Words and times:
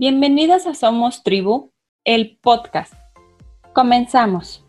Bienvenidas 0.00 0.66
a 0.66 0.72
Somos 0.72 1.22
Tribu, 1.22 1.72
el 2.04 2.38
podcast. 2.40 2.94
Comenzamos. 3.74 4.64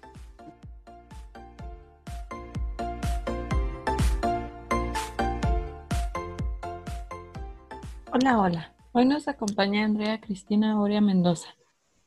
Hola, 8.11 8.41
hola. 8.41 8.73
Hoy 8.91 9.05
nos 9.05 9.29
acompaña 9.29 9.85
Andrea 9.85 10.19
Cristina 10.19 10.81
Oria 10.81 10.99
Mendoza, 10.99 11.55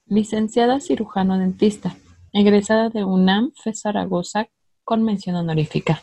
licenciada 0.04 0.80
cirujano 0.80 1.38
dentista, 1.38 1.96
egresada 2.34 2.90
de 2.90 3.04
UNAM 3.04 3.52
FE 3.54 3.72
Zaragoza 3.72 4.48
con 4.84 5.02
mención 5.02 5.36
honorífica. 5.36 6.02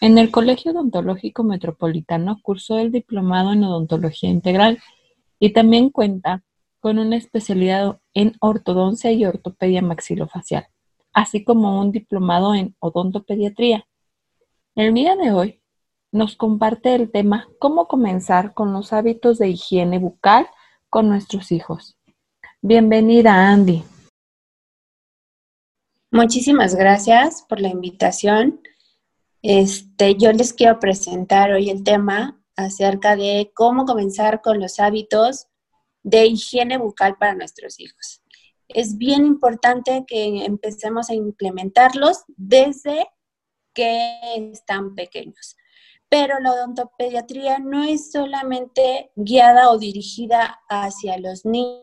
En 0.00 0.16
el 0.16 0.30
Colegio 0.30 0.72
Odontológico 0.72 1.44
Metropolitano 1.44 2.38
cursó 2.40 2.78
el 2.78 2.92
diplomado 2.92 3.52
en 3.52 3.62
odontología 3.62 4.30
integral 4.30 4.78
y 5.38 5.52
también 5.52 5.90
cuenta 5.90 6.44
con 6.86 7.00
una 7.00 7.16
especialidad 7.16 7.98
en 8.14 8.36
ortodoncia 8.38 9.10
y 9.10 9.24
ortopedia 9.24 9.82
maxilofacial, 9.82 10.68
así 11.12 11.42
como 11.42 11.80
un 11.80 11.90
diplomado 11.90 12.54
en 12.54 12.76
odontopediatría. 12.78 13.88
El 14.76 14.94
día 14.94 15.16
de 15.16 15.32
hoy 15.32 15.60
nos 16.12 16.36
comparte 16.36 16.94
el 16.94 17.10
tema 17.10 17.48
cómo 17.58 17.88
comenzar 17.88 18.54
con 18.54 18.72
los 18.72 18.92
hábitos 18.92 19.38
de 19.38 19.48
higiene 19.48 19.98
bucal 19.98 20.46
con 20.88 21.08
nuestros 21.08 21.50
hijos. 21.50 21.98
Bienvenida, 22.62 23.50
Andy. 23.50 23.82
Muchísimas 26.12 26.76
gracias 26.76 27.44
por 27.48 27.60
la 27.60 27.66
invitación. 27.66 28.60
Este, 29.42 30.14
yo 30.14 30.30
les 30.30 30.52
quiero 30.52 30.78
presentar 30.78 31.50
hoy 31.50 31.68
el 31.68 31.82
tema 31.82 32.40
acerca 32.54 33.16
de 33.16 33.50
cómo 33.56 33.86
comenzar 33.86 34.40
con 34.40 34.60
los 34.60 34.78
hábitos 34.78 35.48
de 36.06 36.24
higiene 36.24 36.78
bucal 36.78 37.16
para 37.18 37.34
nuestros 37.34 37.80
hijos. 37.80 38.22
Es 38.68 38.96
bien 38.96 39.26
importante 39.26 40.04
que 40.06 40.44
empecemos 40.44 41.10
a 41.10 41.14
implementarlos 41.14 42.22
desde 42.28 43.08
que 43.74 44.20
están 44.52 44.94
pequeños. 44.94 45.56
Pero 46.08 46.38
la 46.38 46.52
odontopediatría 46.52 47.58
no 47.58 47.82
es 47.82 48.12
solamente 48.12 49.10
guiada 49.16 49.70
o 49.70 49.78
dirigida 49.78 50.60
hacia 50.68 51.18
los 51.18 51.44
niños. 51.44 51.82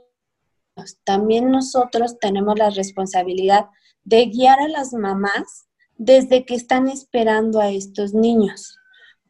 También 1.04 1.52
nosotros 1.52 2.18
tenemos 2.18 2.58
la 2.58 2.70
responsabilidad 2.70 3.66
de 4.06 4.28
guiar 4.28 4.62
a 4.62 4.70
las 4.70 4.94
mamás 4.94 5.68
desde 5.98 6.46
que 6.46 6.56
están 6.56 6.88
esperando 6.88 7.60
a 7.60 7.72
estos 7.72 8.14
niños. 8.14 8.78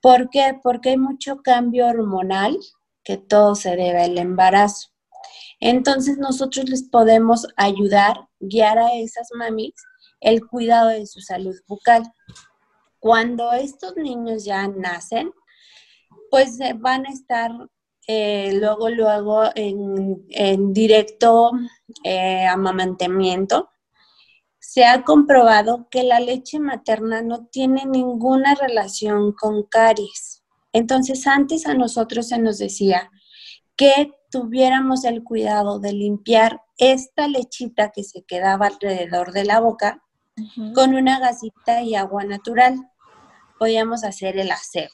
¿Por 0.01 0.29
qué? 0.29 0.59
Porque 0.61 0.89
hay 0.89 0.97
mucho 0.97 1.37
cambio 1.37 1.87
hormonal 1.87 2.59
que 3.03 3.17
todo 3.17 3.55
se 3.55 3.75
debe 3.75 4.03
al 4.03 4.17
embarazo. 4.17 4.89
Entonces 5.59 6.17
nosotros 6.17 6.69
les 6.69 6.83
podemos 6.83 7.47
ayudar, 7.55 8.27
guiar 8.39 8.79
a 8.79 8.93
esas 8.93 9.29
mamis 9.35 9.73
el 10.19 10.45
cuidado 10.47 10.89
de 10.89 11.05
su 11.05 11.21
salud 11.21 11.55
bucal. 11.67 12.03
Cuando 12.99 13.51
estos 13.53 13.95
niños 13.95 14.45
ya 14.45 14.67
nacen, 14.67 15.31
pues 16.29 16.57
van 16.79 17.05
a 17.05 17.09
estar 17.09 17.51
eh, 18.07 18.51
luego, 18.59 18.89
luego 18.89 19.43
en, 19.55 20.73
directo 20.73 21.51
eh, 22.03 22.45
amamantamiento 22.45 23.69
se 24.59 24.85
ha 24.85 25.03
comprobado 25.03 25.87
que 25.91 26.03
la 26.03 26.19
leche 26.19 26.59
materna 26.59 27.21
no 27.21 27.45
tiene 27.45 27.85
ninguna 27.85 28.55
relación 28.55 29.33
con 29.33 29.63
caries. 29.63 30.42
Entonces, 30.73 31.25
antes 31.27 31.67
a 31.67 31.73
nosotros 31.73 32.27
se 32.27 32.39
nos 32.39 32.57
decía 32.57 33.11
que 33.75 34.11
tuviéramos 34.29 35.05
el 35.05 35.23
cuidado 35.23 35.79
de 35.79 35.93
limpiar 35.93 36.61
esta 36.77 37.27
lechita 37.27 37.91
que 37.91 38.03
se 38.03 38.23
quedaba 38.23 38.67
alrededor 38.67 39.31
de 39.31 39.45
la 39.45 39.59
boca 39.59 40.03
con 40.73 40.95
una 40.95 41.19
gasita 41.19 41.81
y 41.81 41.95
agua 41.95 42.23
natural. 42.25 42.89
Podíamos 43.59 44.03
hacer 44.03 44.37
el 44.37 44.51
aseo. 44.51 44.89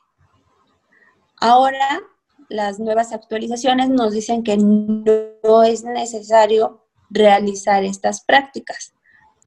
Ahora, 1.37 2.01
las 2.49 2.79
nuevas 2.79 3.13
actualizaciones 3.13 3.89
nos 3.89 4.11
dicen 4.11 4.43
que 4.43 4.57
no 4.57 5.63
es 5.63 5.83
necesario 5.83 6.85
realizar 7.09 7.83
estas 7.83 8.23
prácticas 8.25 8.93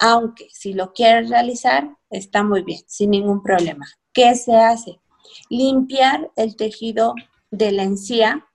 aunque 0.05 0.49
si 0.53 0.73
lo 0.73 0.93
quieres 0.93 1.31
realizar, 1.31 1.97
está 2.11 2.43
muy 2.43 2.65
bien, 2.65 2.81
sin 2.89 3.11
ningún 3.11 3.41
problema. 3.41 3.87
¿Qué 4.13 4.35
se 4.35 4.57
hace? 4.57 5.01
Limpiar 5.49 6.31
el 6.37 6.57
tejido 6.57 7.15
de 7.51 7.73
la 7.73 7.83
encía, 7.83 8.47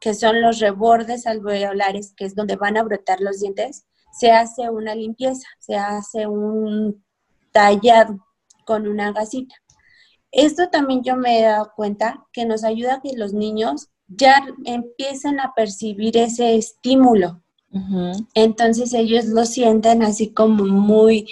que 0.00 0.14
son 0.14 0.40
los 0.40 0.60
rebordes 0.60 1.26
alveolares, 1.26 2.14
que 2.16 2.24
es 2.24 2.34
donde 2.34 2.56
van 2.56 2.76
a 2.76 2.82
brotar 2.82 3.20
los 3.20 3.40
dientes. 3.40 3.86
Se 4.12 4.30
hace 4.30 4.70
una 4.70 4.94
limpieza, 4.94 5.46
se 5.58 5.76
hace 5.76 6.26
un 6.26 7.04
tallado 7.52 8.18
con 8.64 8.86
una 8.86 9.12
gasita. 9.12 9.54
Esto 10.30 10.68
también 10.68 11.02
yo 11.02 11.16
me 11.16 11.38
he 11.38 11.42
dado 11.42 11.72
cuenta 11.76 12.26
que 12.32 12.44
nos 12.44 12.64
ayuda 12.64 12.94
a 12.94 13.00
que 13.00 13.16
los 13.16 13.32
niños 13.32 13.88
ya 14.08 14.44
empiecen 14.64 15.40
a 15.40 15.54
percibir 15.54 16.16
ese 16.16 16.56
estímulo 16.56 17.44
entonces 18.34 18.94
ellos 18.94 19.26
lo 19.26 19.44
sienten 19.44 20.02
así 20.02 20.32
como 20.32 20.64
muy 20.64 21.28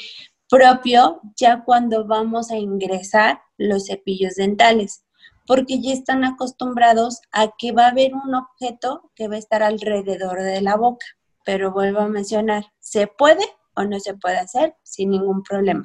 propio 0.49 1.21
ya 1.37 1.63
cuando 1.65 2.05
vamos 2.07 2.51
a 2.51 2.57
ingresar 2.57 3.41
los 3.69 3.87
cepillos 3.87 4.35
dentales, 4.35 5.05
porque 5.47 5.81
ya 5.81 5.93
están 5.93 6.25
acostumbrados 6.25 7.21
a 7.33 7.49
que 7.59 7.73
va 7.73 7.87
a 7.87 7.91
haber 7.91 8.15
un 8.15 8.35
objeto 8.35 9.11
que 9.15 9.29
va 9.29 9.37
a 9.37 9.39
estar 9.39 9.63
alrededor 9.63 10.41
de 10.41 10.61
la 10.61 10.77
boca. 10.77 11.07
Pero 11.45 11.73
vuelvo 11.73 12.01
a 12.01 12.09
mencionar, 12.09 12.67
¿se 12.79 13.07
puede 13.07 13.45
o 13.75 13.85
no 13.85 13.99
se 13.99 14.15
puede 14.15 14.39
hacer 14.39 14.77
sin 14.83 15.11
ningún 15.11 15.43
problema? 15.43 15.83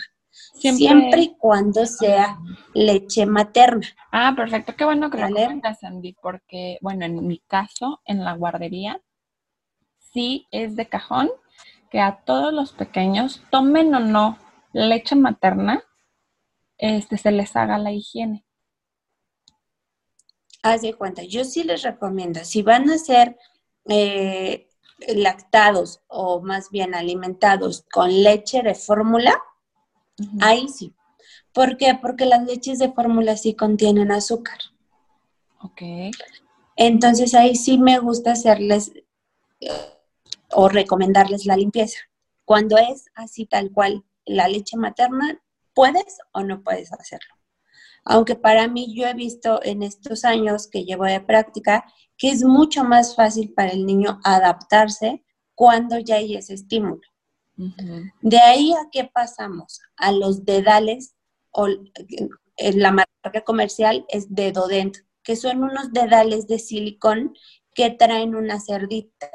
Siempre, 0.54 1.22
y 1.22 1.36
cuando 1.38 1.86
sea 1.86 2.38
leche 2.74 3.26
materna. 3.26 3.88
Ah, 4.12 4.34
perfecto. 4.36 4.76
Qué 4.76 4.86
bueno 4.86 5.10
que 5.10 5.18
lo 5.18 5.28
comentas, 5.28 5.84
Andy, 5.84 6.16
porque, 6.22 6.78
bueno, 6.82 7.06
en 7.06 7.26
mi 7.26 7.40
caso, 7.40 8.02
en 8.06 8.24
la 8.24 8.34
guardería, 8.34 9.02
sí 10.14 10.48
es 10.52 10.76
de 10.76 10.88
cajón 10.88 11.32
que 11.90 12.02
a 12.02 12.24
todos 12.26 12.54
los 12.54 12.74
pequeños, 12.74 13.42
tomen 13.50 13.96
o 13.96 14.00
no 14.00 14.38
leche 14.74 15.16
materna, 15.16 15.84
este, 16.78 17.18
se 17.18 17.32
les 17.32 17.56
haga 17.56 17.78
la 17.78 17.92
higiene. 17.92 18.46
Haz 20.64 20.82
de 20.82 20.94
cuenta, 20.94 21.24
yo 21.24 21.44
sí 21.44 21.64
les 21.64 21.84
recomiendo, 21.84 22.44
si 22.44 22.62
van 22.62 22.90
a 22.90 22.98
ser 22.98 23.38
eh, 23.86 24.68
lactados 25.08 26.02
o 26.08 26.42
más 26.42 26.70
bien 26.70 26.96
alimentados 26.96 27.86
con 27.92 28.24
leche 28.24 28.62
de 28.64 28.76
fórmula, 28.76 29.42
ahí 30.42 30.68
sí. 30.68 30.94
¿Por 31.54 31.78
qué? 31.78 31.98
Porque 32.02 32.26
las 32.26 32.46
leches 32.46 32.80
de 32.80 32.92
fórmula 32.92 33.38
sí 33.38 33.56
contienen 33.56 34.12
azúcar. 34.12 34.58
Ok. 35.62 35.82
Entonces 36.76 37.34
ahí 37.34 37.56
sí 37.56 37.78
me 37.78 38.00
gusta 38.00 38.34
hacerles 38.34 38.92
o 40.52 40.70
recomendarles 40.70 41.46
la 41.46 41.58
limpieza. 41.58 42.00
Cuando 42.46 42.78
es 42.78 43.06
así 43.16 43.46
tal 43.46 43.72
cual 43.72 44.06
la 44.26 44.48
leche 44.48 44.78
materna, 44.78 45.42
puedes 45.78 46.18
o 46.32 46.42
no 46.42 46.64
puedes 46.64 46.92
hacerlo. 46.92 47.36
Aunque 48.04 48.36
para 48.36 48.68
mí 48.68 48.96
yo 48.96 49.06
he 49.06 49.14
visto 49.14 49.62
en 49.64 49.84
estos 49.84 50.26
años 50.26 50.68
que 50.68 50.86
llevo 50.86 51.06
de 51.06 51.22
práctica 51.22 51.86
que 52.18 52.32
es 52.32 52.44
mucho 52.44 52.84
más 52.84 53.16
fácil 53.16 53.54
para 53.54 53.70
el 53.70 53.86
niño 53.86 54.20
adaptarse 54.24 55.24
cuando 55.54 56.00
ya 56.00 56.16
hay 56.16 56.36
ese 56.36 56.56
estímulo. 56.56 57.02
De 58.22 58.40
ahí 58.40 58.74
a 58.74 58.90
qué 58.92 59.08
pasamos? 59.14 59.82
A 59.98 60.12
los 60.12 60.46
dedales, 60.46 61.14
o 61.52 61.68
en 61.68 62.80
la 62.82 62.92
marca 62.92 63.42
comercial 63.46 64.04
es 64.10 64.34
Dedodent, 64.34 64.98
que 65.22 65.36
son 65.36 65.64
unos 65.64 65.94
dedales 65.94 66.48
de 66.48 66.58
silicón 66.58 67.36
que 67.76 67.92
traen 67.92 68.34
una 68.34 68.60
cerdita 68.60 69.30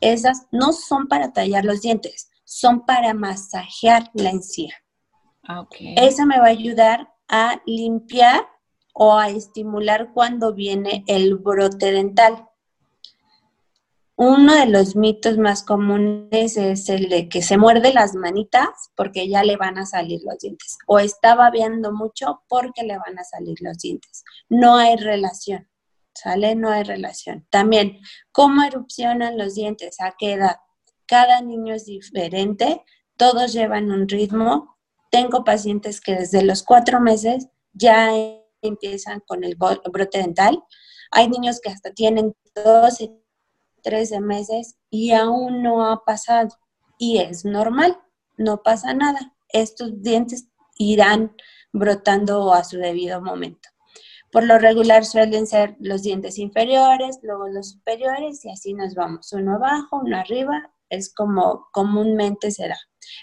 esas 0.00 0.46
no 0.50 0.72
son 0.72 1.08
para 1.08 1.32
tallar 1.32 1.64
los 1.64 1.82
dientes, 1.82 2.30
son 2.44 2.86
para 2.86 3.14
masajear 3.14 4.10
la 4.14 4.30
encía. 4.30 4.74
Ah, 5.42 5.66
Eso 5.96 6.26
me 6.26 6.38
va 6.38 6.46
a 6.46 6.50
ayudar 6.50 7.12
a 7.28 7.60
limpiar 7.66 8.46
o 8.92 9.16
a 9.16 9.28
estimular 9.30 10.12
cuando 10.12 10.54
viene 10.54 11.04
el 11.06 11.36
brote 11.36 11.92
dental. 11.92 12.46
Uno 14.16 14.54
de 14.54 14.66
los 14.66 14.96
mitos 14.96 15.38
más 15.38 15.62
comunes 15.62 16.58
es 16.58 16.88
el 16.90 17.08
de 17.08 17.28
que 17.30 17.40
se 17.40 17.56
muerde 17.56 17.94
las 17.94 18.14
manitas 18.14 18.68
porque 18.94 19.28
ya 19.28 19.42
le 19.42 19.56
van 19.56 19.78
a 19.78 19.86
salir 19.86 20.20
los 20.24 20.38
dientes 20.38 20.76
o 20.86 20.98
está 20.98 21.34
babeando 21.34 21.90
mucho 21.92 22.42
porque 22.46 22.82
le 22.82 22.98
van 22.98 23.18
a 23.18 23.24
salir 23.24 23.56
los 23.62 23.78
dientes. 23.78 24.24
No 24.50 24.76
hay 24.76 24.96
relación. 24.96 25.70
¿sale? 26.14 26.54
No 26.54 26.70
hay 26.70 26.82
relación. 26.82 27.46
También, 27.50 28.00
¿cómo 28.32 28.62
erupcionan 28.62 29.38
los 29.38 29.54
dientes? 29.54 30.00
¿A 30.00 30.14
qué 30.18 30.34
edad? 30.34 30.56
Cada 31.06 31.40
niño 31.40 31.74
es 31.74 31.86
diferente, 31.86 32.84
todos 33.16 33.52
llevan 33.52 33.90
un 33.90 34.08
ritmo. 34.08 34.78
Tengo 35.10 35.44
pacientes 35.44 36.00
que 36.00 36.14
desde 36.14 36.42
los 36.42 36.62
cuatro 36.62 37.00
meses 37.00 37.48
ya 37.72 38.10
empiezan 38.62 39.20
con 39.26 39.44
el 39.44 39.56
brote 39.56 40.18
dental. 40.18 40.62
Hay 41.10 41.28
niños 41.28 41.60
que 41.60 41.70
hasta 41.70 41.92
tienen 41.92 42.34
12, 42.54 43.12
13 43.82 44.20
meses 44.20 44.76
y 44.88 45.12
aún 45.12 45.62
no 45.62 45.86
ha 45.86 46.04
pasado. 46.04 46.50
Y 46.98 47.18
es 47.18 47.44
normal, 47.44 47.98
no 48.36 48.62
pasa 48.62 48.94
nada. 48.94 49.34
Estos 49.48 50.02
dientes 50.02 50.48
irán 50.78 51.34
brotando 51.72 52.52
a 52.52 52.64
su 52.64 52.78
debido 52.78 53.20
momento. 53.20 53.68
Por 54.32 54.44
lo 54.44 54.58
regular 54.58 55.04
suelen 55.04 55.46
ser 55.46 55.76
los 55.80 56.02
dientes 56.02 56.38
inferiores, 56.38 57.18
luego 57.22 57.48
los 57.48 57.70
superiores 57.70 58.44
y 58.44 58.50
así 58.50 58.74
nos 58.74 58.94
vamos, 58.94 59.32
uno 59.32 59.56
abajo, 59.56 60.00
uno 60.04 60.16
arriba, 60.16 60.72
es 60.90 61.12
como 61.12 61.68
comúnmente 61.72 62.50
se 62.50 62.68
da. 62.68 62.78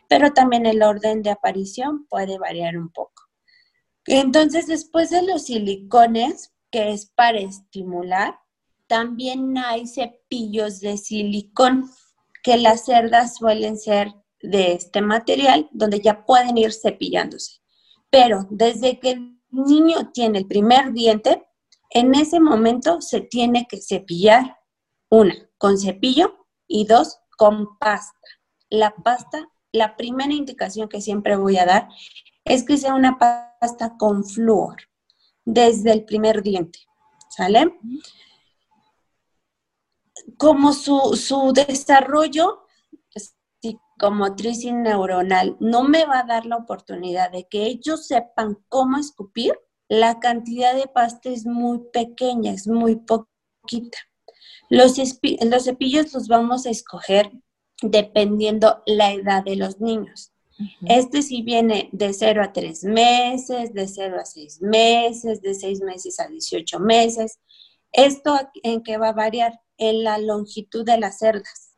Pero 0.10 0.34
también 0.34 0.66
el 0.66 0.82
orden 0.82 1.22
de 1.22 1.30
aparición 1.30 2.08
puede 2.10 2.40
variar 2.40 2.78
un 2.78 2.90
poco. 2.90 3.24
Entonces, 4.06 4.68
después 4.68 5.10
de 5.10 5.22
los 5.22 5.46
silicones, 5.46 6.54
que 6.72 6.94
es 6.94 7.12
para 7.16 7.40
estimular, 7.40 8.40
también 8.88 9.58
hay 9.58 9.86
cepillos 9.86 10.80
de 10.80 10.98
silicón, 10.98 11.90
que 12.42 12.58
las 12.58 12.86
cerdas 12.86 13.36
suelen 13.36 13.78
ser 13.78 14.14
de 14.42 14.74
este 14.74 15.02
material, 15.02 15.70
donde 15.74 16.00
ya 16.00 16.26
pueden 16.26 16.58
ir 16.58 16.72
cepillándose. 16.72 17.60
Pero 18.10 18.48
desde 18.50 19.00
que 19.00 19.12
el 19.12 19.42
niño 19.50 20.12
tiene 20.14 20.40
el 20.40 20.48
primer 20.48 20.94
diente, 20.94 21.46
en 21.90 22.16
ese 22.16 22.40
momento 22.40 23.02
se 23.02 23.22
tiene 23.22 23.68
que 23.68 23.82
cepillar, 23.82 24.58
una, 25.10 25.36
con 25.58 25.78
cepillo 25.78 26.46
y 26.68 26.86
dos, 26.86 27.20
con 27.38 27.78
pasta. 27.78 28.28
La 28.70 28.94
pasta, 28.94 29.48
la 29.72 29.96
primera 29.96 30.34
indicación 30.34 30.90
que 30.90 31.00
siempre 31.00 31.38
voy 31.38 31.58
a 31.58 31.66
dar 31.66 31.88
es 32.44 32.64
que 32.64 32.78
sea 32.78 32.94
una 32.94 33.18
pasta 33.18 33.96
con 33.98 34.26
flúor 34.26 34.76
desde 35.46 35.94
el 35.94 36.04
primer 36.04 36.44
diente, 36.44 36.80
¿sale? 37.30 37.80
Como 40.38 40.74
su, 40.74 41.54
desarrollo 41.54 42.66
psicomotriz 43.62 44.64
y 44.64 44.74
neuronal 44.74 45.56
no 45.60 45.84
me 45.84 46.06
va 46.06 46.20
a 46.20 46.26
dar 46.26 46.46
la 46.46 46.58
oportunidad 46.58 47.32
de 47.32 47.48
que 47.50 47.66
ellos 47.66 48.08
sepan 48.08 48.58
cómo 48.68 48.98
escupir, 48.98 49.58
la 49.88 50.20
cantidad 50.20 50.76
de 50.76 50.88
pasta 50.88 51.30
es 51.30 51.46
muy 51.46 51.80
pequeña, 51.94 52.52
es 52.52 52.68
muy 52.68 52.98
poquita. 52.98 53.98
Los, 54.70 54.98
los 54.98 55.64
cepillos 55.64 56.14
los 56.14 56.28
vamos 56.28 56.66
a 56.66 56.70
escoger 56.70 57.32
dependiendo 57.82 58.84
la 58.86 59.14
edad 59.14 59.44
de 59.44 59.56
los 59.56 59.80
niños. 59.80 60.32
Este 60.88 61.22
sí 61.22 61.44
viene 61.44 61.90
de 61.92 62.14
0 62.14 62.42
a 62.44 62.52
3 62.52 62.84
meses, 62.86 63.74
de 63.74 63.88
0 63.88 64.18
a 64.20 64.26
6 64.26 64.62
meses, 64.62 65.42
de 65.42 65.54
6 65.54 65.82
meses 65.82 66.20
a 66.20 66.28
18 66.28 66.80
meses. 66.80 67.40
¿Esto 67.92 68.36
en 68.64 68.82
qué 68.82 68.98
va 68.98 69.10
a 69.10 69.14
variar? 69.14 69.60
En 69.78 70.04
la 70.04 70.18
longitud 70.18 70.84
de 70.84 70.98
las 70.98 71.20
cerdas. 71.20 71.76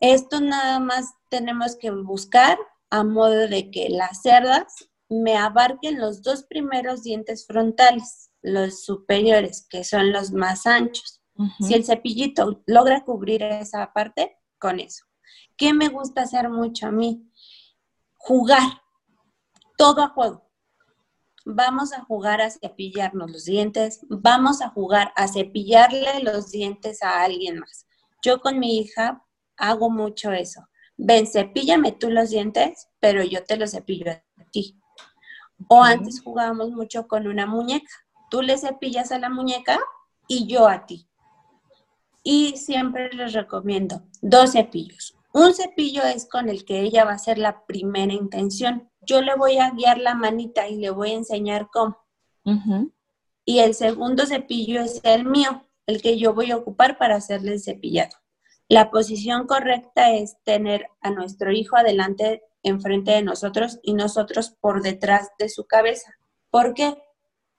Esto 0.00 0.40
nada 0.40 0.78
más 0.78 1.06
tenemos 1.30 1.74
que 1.76 1.90
buscar 1.90 2.58
a 2.90 3.02
modo 3.02 3.48
de 3.48 3.70
que 3.70 3.88
las 3.88 4.22
cerdas 4.22 4.88
me 5.08 5.36
abarquen 5.36 5.98
los 5.98 6.22
dos 6.22 6.44
primeros 6.44 7.02
dientes 7.02 7.46
frontales, 7.46 8.30
los 8.42 8.84
superiores, 8.84 9.66
que 9.68 9.82
son 9.82 10.12
los 10.12 10.32
más 10.32 10.66
anchos. 10.66 11.20
Si 11.60 11.74
el 11.74 11.84
cepillito 11.84 12.62
logra 12.66 13.04
cubrir 13.04 13.42
esa 13.42 13.92
parte, 13.92 14.38
con 14.58 14.80
eso. 14.80 15.04
¿Qué 15.56 15.74
me 15.74 15.88
gusta 15.88 16.22
hacer 16.22 16.48
mucho 16.48 16.86
a 16.86 16.90
mí? 16.90 17.30
jugar, 18.26 18.82
todo 19.78 20.02
a 20.02 20.08
juego. 20.08 20.50
Vamos 21.44 21.92
a 21.92 22.02
jugar 22.02 22.40
a 22.40 22.50
cepillarnos 22.50 23.30
los 23.30 23.44
dientes, 23.44 24.00
vamos 24.08 24.60
a 24.62 24.70
jugar 24.70 25.12
a 25.14 25.28
cepillarle 25.28 26.24
los 26.24 26.50
dientes 26.50 27.04
a 27.04 27.22
alguien 27.22 27.60
más. 27.60 27.86
Yo 28.24 28.40
con 28.40 28.58
mi 28.58 28.78
hija 28.78 29.24
hago 29.56 29.90
mucho 29.90 30.32
eso. 30.32 30.66
Ven, 30.96 31.28
cepíllame 31.28 31.92
tú 31.92 32.10
los 32.10 32.30
dientes, 32.30 32.88
pero 32.98 33.22
yo 33.22 33.44
te 33.44 33.56
los 33.56 33.70
cepillo 33.70 34.10
a 34.10 34.20
ti. 34.50 34.76
O 35.68 35.84
antes 35.84 36.20
jugábamos 36.20 36.70
mucho 36.70 37.06
con 37.06 37.28
una 37.28 37.46
muñeca. 37.46 37.92
Tú 38.28 38.42
le 38.42 38.58
cepillas 38.58 39.12
a 39.12 39.20
la 39.20 39.28
muñeca 39.28 39.78
y 40.26 40.48
yo 40.48 40.66
a 40.66 40.84
ti. 40.84 41.08
Y 42.28 42.56
siempre 42.56 43.08
les 43.12 43.34
recomiendo 43.34 44.02
dos 44.20 44.50
cepillos. 44.50 45.16
Un 45.32 45.54
cepillo 45.54 46.02
es 46.02 46.28
con 46.28 46.48
el 46.48 46.64
que 46.64 46.80
ella 46.80 47.04
va 47.04 47.12
a 47.12 47.14
hacer 47.14 47.38
la 47.38 47.64
primera 47.66 48.12
intención. 48.12 48.90
Yo 49.00 49.22
le 49.22 49.36
voy 49.36 49.58
a 49.58 49.70
guiar 49.70 49.98
la 49.98 50.16
manita 50.16 50.66
y 50.66 50.74
le 50.74 50.90
voy 50.90 51.12
a 51.12 51.18
enseñar 51.18 51.68
cómo. 51.72 52.04
Y 53.44 53.60
el 53.60 53.74
segundo 53.74 54.26
cepillo 54.26 54.80
es 54.80 55.00
el 55.04 55.24
mío, 55.24 55.68
el 55.86 56.02
que 56.02 56.18
yo 56.18 56.34
voy 56.34 56.50
a 56.50 56.56
ocupar 56.56 56.98
para 56.98 57.14
hacerle 57.14 57.52
el 57.52 57.60
cepillado. 57.60 58.16
La 58.68 58.90
posición 58.90 59.46
correcta 59.46 60.12
es 60.12 60.36
tener 60.42 60.88
a 61.02 61.10
nuestro 61.10 61.52
hijo 61.52 61.76
adelante, 61.76 62.42
enfrente 62.64 63.12
de 63.12 63.22
nosotros 63.22 63.78
y 63.84 63.94
nosotros 63.94 64.50
por 64.50 64.82
detrás 64.82 65.30
de 65.38 65.48
su 65.48 65.68
cabeza. 65.68 66.12
¿Por 66.50 66.74
qué? 66.74 67.00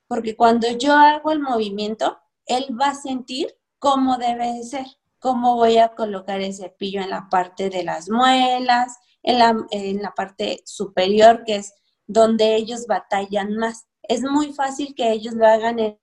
Porque 0.10 0.36
cuando 0.36 0.68
yo 0.78 0.92
hago 0.92 1.32
el 1.32 1.40
movimiento, 1.40 2.20
él 2.46 2.78
va 2.78 2.88
a 2.88 2.96
sentir 2.96 3.56
cómo 3.80 4.18
debe 4.18 4.54
de 4.54 4.64
ser 4.64 4.86
cómo 5.20 5.56
voy 5.56 5.78
a 5.78 5.90
colocar 5.90 6.42
el 6.42 6.54
cepillo 6.54 7.02
en 7.02 7.10
la 7.10 7.28
parte 7.30 7.70
de 7.70 7.84
las 7.84 8.10
muelas, 8.10 8.98
en 9.24 9.40
la, 9.40 10.14
parte 10.16 10.62
superior, 10.66 11.44
que 11.46 11.58
es 11.58 11.74
donde 12.06 12.56
ellos 12.56 12.88
batallan 12.88 13.56
más. 13.56 13.88
Es 14.04 14.22
muy 14.22 14.54
fácil 14.54 14.96
que 14.96 15.12
ellos 15.12 15.34
lo 15.34 15.46
hagan 15.46 15.80
en 15.80 16.00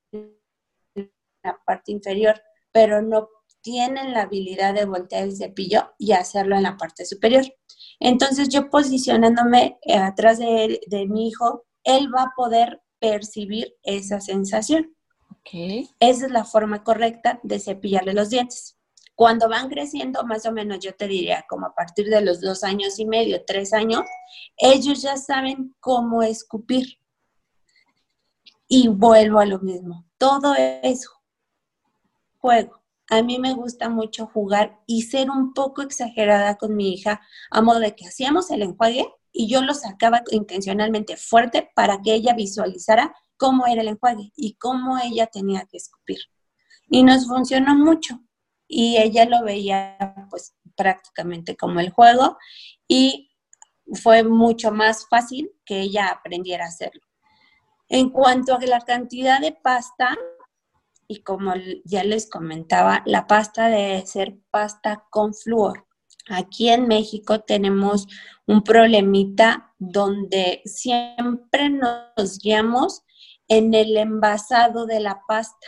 la 1.42 1.58
parte 1.64 1.92
inferior, 1.92 2.40
pero 2.72 3.00
no 3.02 3.28
tienen 3.62 4.12
la 4.12 4.22
habilidad 4.22 4.74
de 4.74 4.84
voltear 4.84 5.22
el 5.22 5.36
cepillo 5.36 5.94
y 5.96 6.12
hacerlo 6.12 6.56
en 6.56 6.64
la 6.64 6.76
parte 6.76 7.06
superior. 7.06 7.44
Entonces 8.00 8.48
yo 8.50 8.68
posicionándome 8.68 9.78
eh, 9.82 9.96
atrás 9.96 10.38
de, 10.38 10.80
de 10.86 11.06
mi 11.06 11.28
hijo, 11.28 11.64
él 11.82 12.14
va 12.14 12.24
a 12.24 12.32
poder 12.36 12.82
percibir 12.98 13.74
esa 13.82 14.20
sensación. 14.20 14.94
Okay. 15.46 15.90
Esa 16.00 16.26
es 16.26 16.32
la 16.32 16.44
forma 16.44 16.82
correcta 16.82 17.38
de 17.42 17.60
cepillarle 17.60 18.14
los 18.14 18.30
dientes. 18.30 18.78
Cuando 19.14 19.48
van 19.48 19.68
creciendo, 19.68 20.24
más 20.24 20.46
o 20.46 20.52
menos 20.52 20.80
yo 20.80 20.94
te 20.94 21.06
diría 21.06 21.44
como 21.48 21.66
a 21.66 21.74
partir 21.74 22.08
de 22.08 22.20
los 22.20 22.40
dos 22.40 22.64
años 22.64 22.98
y 22.98 23.04
medio, 23.04 23.44
tres 23.44 23.72
años, 23.72 24.02
ellos 24.56 25.02
ya 25.02 25.16
saben 25.16 25.74
cómo 25.80 26.22
escupir. 26.22 26.98
Y 28.66 28.88
vuelvo 28.88 29.38
a 29.38 29.46
lo 29.46 29.60
mismo, 29.60 30.06
todo 30.18 30.54
es 30.56 31.06
juego. 32.38 32.82
A 33.10 33.22
mí 33.22 33.38
me 33.38 33.52
gusta 33.52 33.88
mucho 33.88 34.26
jugar 34.26 34.80
y 34.86 35.02
ser 35.02 35.30
un 35.30 35.52
poco 35.52 35.82
exagerada 35.82 36.56
con 36.56 36.74
mi 36.74 36.94
hija, 36.94 37.20
a 37.50 37.60
modo 37.60 37.78
de 37.78 37.94
que 37.94 38.06
hacíamos 38.06 38.50
el 38.50 38.62
enjuague 38.62 39.06
y 39.30 39.46
yo 39.46 39.62
lo 39.62 39.74
sacaba 39.74 40.22
intencionalmente 40.30 41.16
fuerte 41.16 41.70
para 41.74 42.00
que 42.00 42.14
ella 42.14 42.34
visualizara 42.34 43.14
cómo 43.36 43.66
era 43.66 43.82
el 43.82 43.88
enjuague 43.88 44.32
y 44.36 44.54
cómo 44.54 44.98
ella 44.98 45.26
tenía 45.26 45.66
que 45.66 45.76
escupir. 45.76 46.18
Y 46.88 47.02
nos 47.02 47.26
funcionó 47.26 47.74
mucho 47.74 48.20
y 48.66 48.96
ella 48.96 49.24
lo 49.24 49.42
veía 49.42 49.98
pues 50.30 50.54
prácticamente 50.76 51.56
como 51.56 51.80
el 51.80 51.90
juego 51.90 52.38
y 52.88 53.30
fue 54.02 54.24
mucho 54.24 54.72
más 54.72 55.06
fácil 55.08 55.50
que 55.64 55.80
ella 55.80 56.08
aprendiera 56.08 56.64
a 56.64 56.68
hacerlo. 56.68 57.02
En 57.88 58.10
cuanto 58.10 58.54
a 58.54 58.60
la 58.60 58.80
cantidad 58.80 59.40
de 59.40 59.52
pasta, 59.52 60.16
y 61.06 61.22
como 61.22 61.52
ya 61.84 62.02
les 62.02 62.28
comentaba, 62.28 63.02
la 63.04 63.26
pasta 63.26 63.68
debe 63.68 64.06
ser 64.06 64.38
pasta 64.50 65.04
con 65.10 65.34
flúor. 65.34 65.86
Aquí 66.30 66.70
en 66.70 66.88
México 66.88 67.40
tenemos 67.40 68.06
un 68.46 68.62
problemita 68.62 69.74
donde 69.78 70.62
siempre 70.64 71.68
nos 71.68 72.38
guiamos 72.38 73.02
en 73.48 73.74
el 73.74 73.96
envasado 73.96 74.86
de 74.86 75.00
la 75.00 75.22
pasta. 75.26 75.66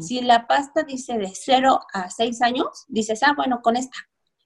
Si 0.00 0.20
la 0.20 0.46
pasta 0.46 0.82
dice 0.82 1.18
de 1.18 1.32
0 1.34 1.80
a 1.92 2.08
6 2.10 2.42
años, 2.42 2.84
dices, 2.88 3.22
ah, 3.22 3.34
bueno, 3.36 3.60
con 3.62 3.76
esta, 3.76 3.98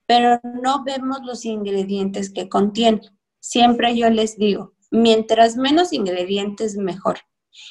pero 0.06 0.40
no 0.42 0.84
vemos 0.84 1.20
los 1.22 1.44
ingredientes 1.44 2.32
que 2.32 2.48
contiene. 2.48 3.00
Siempre 3.40 3.96
yo 3.96 4.10
les 4.10 4.36
digo, 4.36 4.74
mientras 4.90 5.56
menos 5.56 5.92
ingredientes, 5.92 6.76
mejor. 6.76 7.18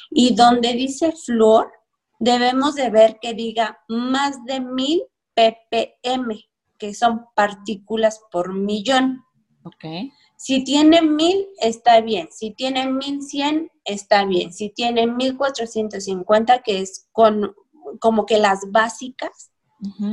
Y 0.10 0.36
donde 0.36 0.74
dice 0.74 1.12
flor, 1.12 1.72
debemos 2.20 2.76
de 2.76 2.90
ver 2.90 3.20
que 3.22 3.34
diga 3.34 3.80
más 3.88 4.44
de 4.46 4.60
1000 4.60 5.04
ppm, 5.34 6.40
que 6.78 6.94
son 6.94 7.26
partículas 7.36 8.22
por 8.32 8.54
millón. 8.54 9.24
Ok. 9.64 10.12
Si 10.38 10.64
tiene 10.64 11.02
1000, 11.02 11.48
está 11.60 12.02
bien. 12.02 12.30
Si 12.32 12.52
tiene 12.52 12.88
1100, 12.88 13.71
está 13.86 14.26
bien. 14.26 14.54
Si 14.54 14.70
tiene 14.70 15.08
1450, 15.08 16.62
que 16.62 16.82
es 16.82 17.08
con 17.12 17.56
como 18.00 18.26
que 18.26 18.38
las 18.38 18.72
básicas, 18.72 19.52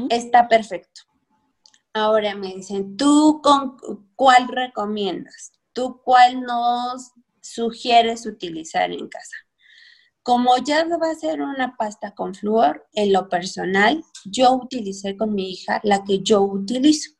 está 0.09 0.49
perfecto. 0.49 1.03
Ahora 1.93 2.35
me 2.35 2.55
dicen, 2.55 2.97
¿tú 2.97 3.41
con 3.43 3.77
cuál 4.17 4.49
recomiendas? 4.49 5.53
¿Tú 5.73 6.01
cuál 6.03 6.41
nos 6.41 7.13
sugieres 7.41 8.27
utilizar 8.27 8.91
en 8.91 9.09
casa? 9.09 9.37
como 10.29 10.59
ya 10.59 10.85
va 10.85 11.11
a 11.11 11.15
ser 11.15 11.41
una 11.41 11.75
pasta 11.79 12.15
con 12.15 12.35
flúor, 12.35 12.87
en 12.93 13.15
lo 13.15 13.31
personal, 13.31 14.05
yo 14.27 14.53
utilicé 14.53 15.17
con 15.17 15.35
mi 15.35 15.53
hija 15.53 15.81
la 15.85 16.05
que 16.05 16.21
yo 16.21 16.43
utilizo. 16.43 17.13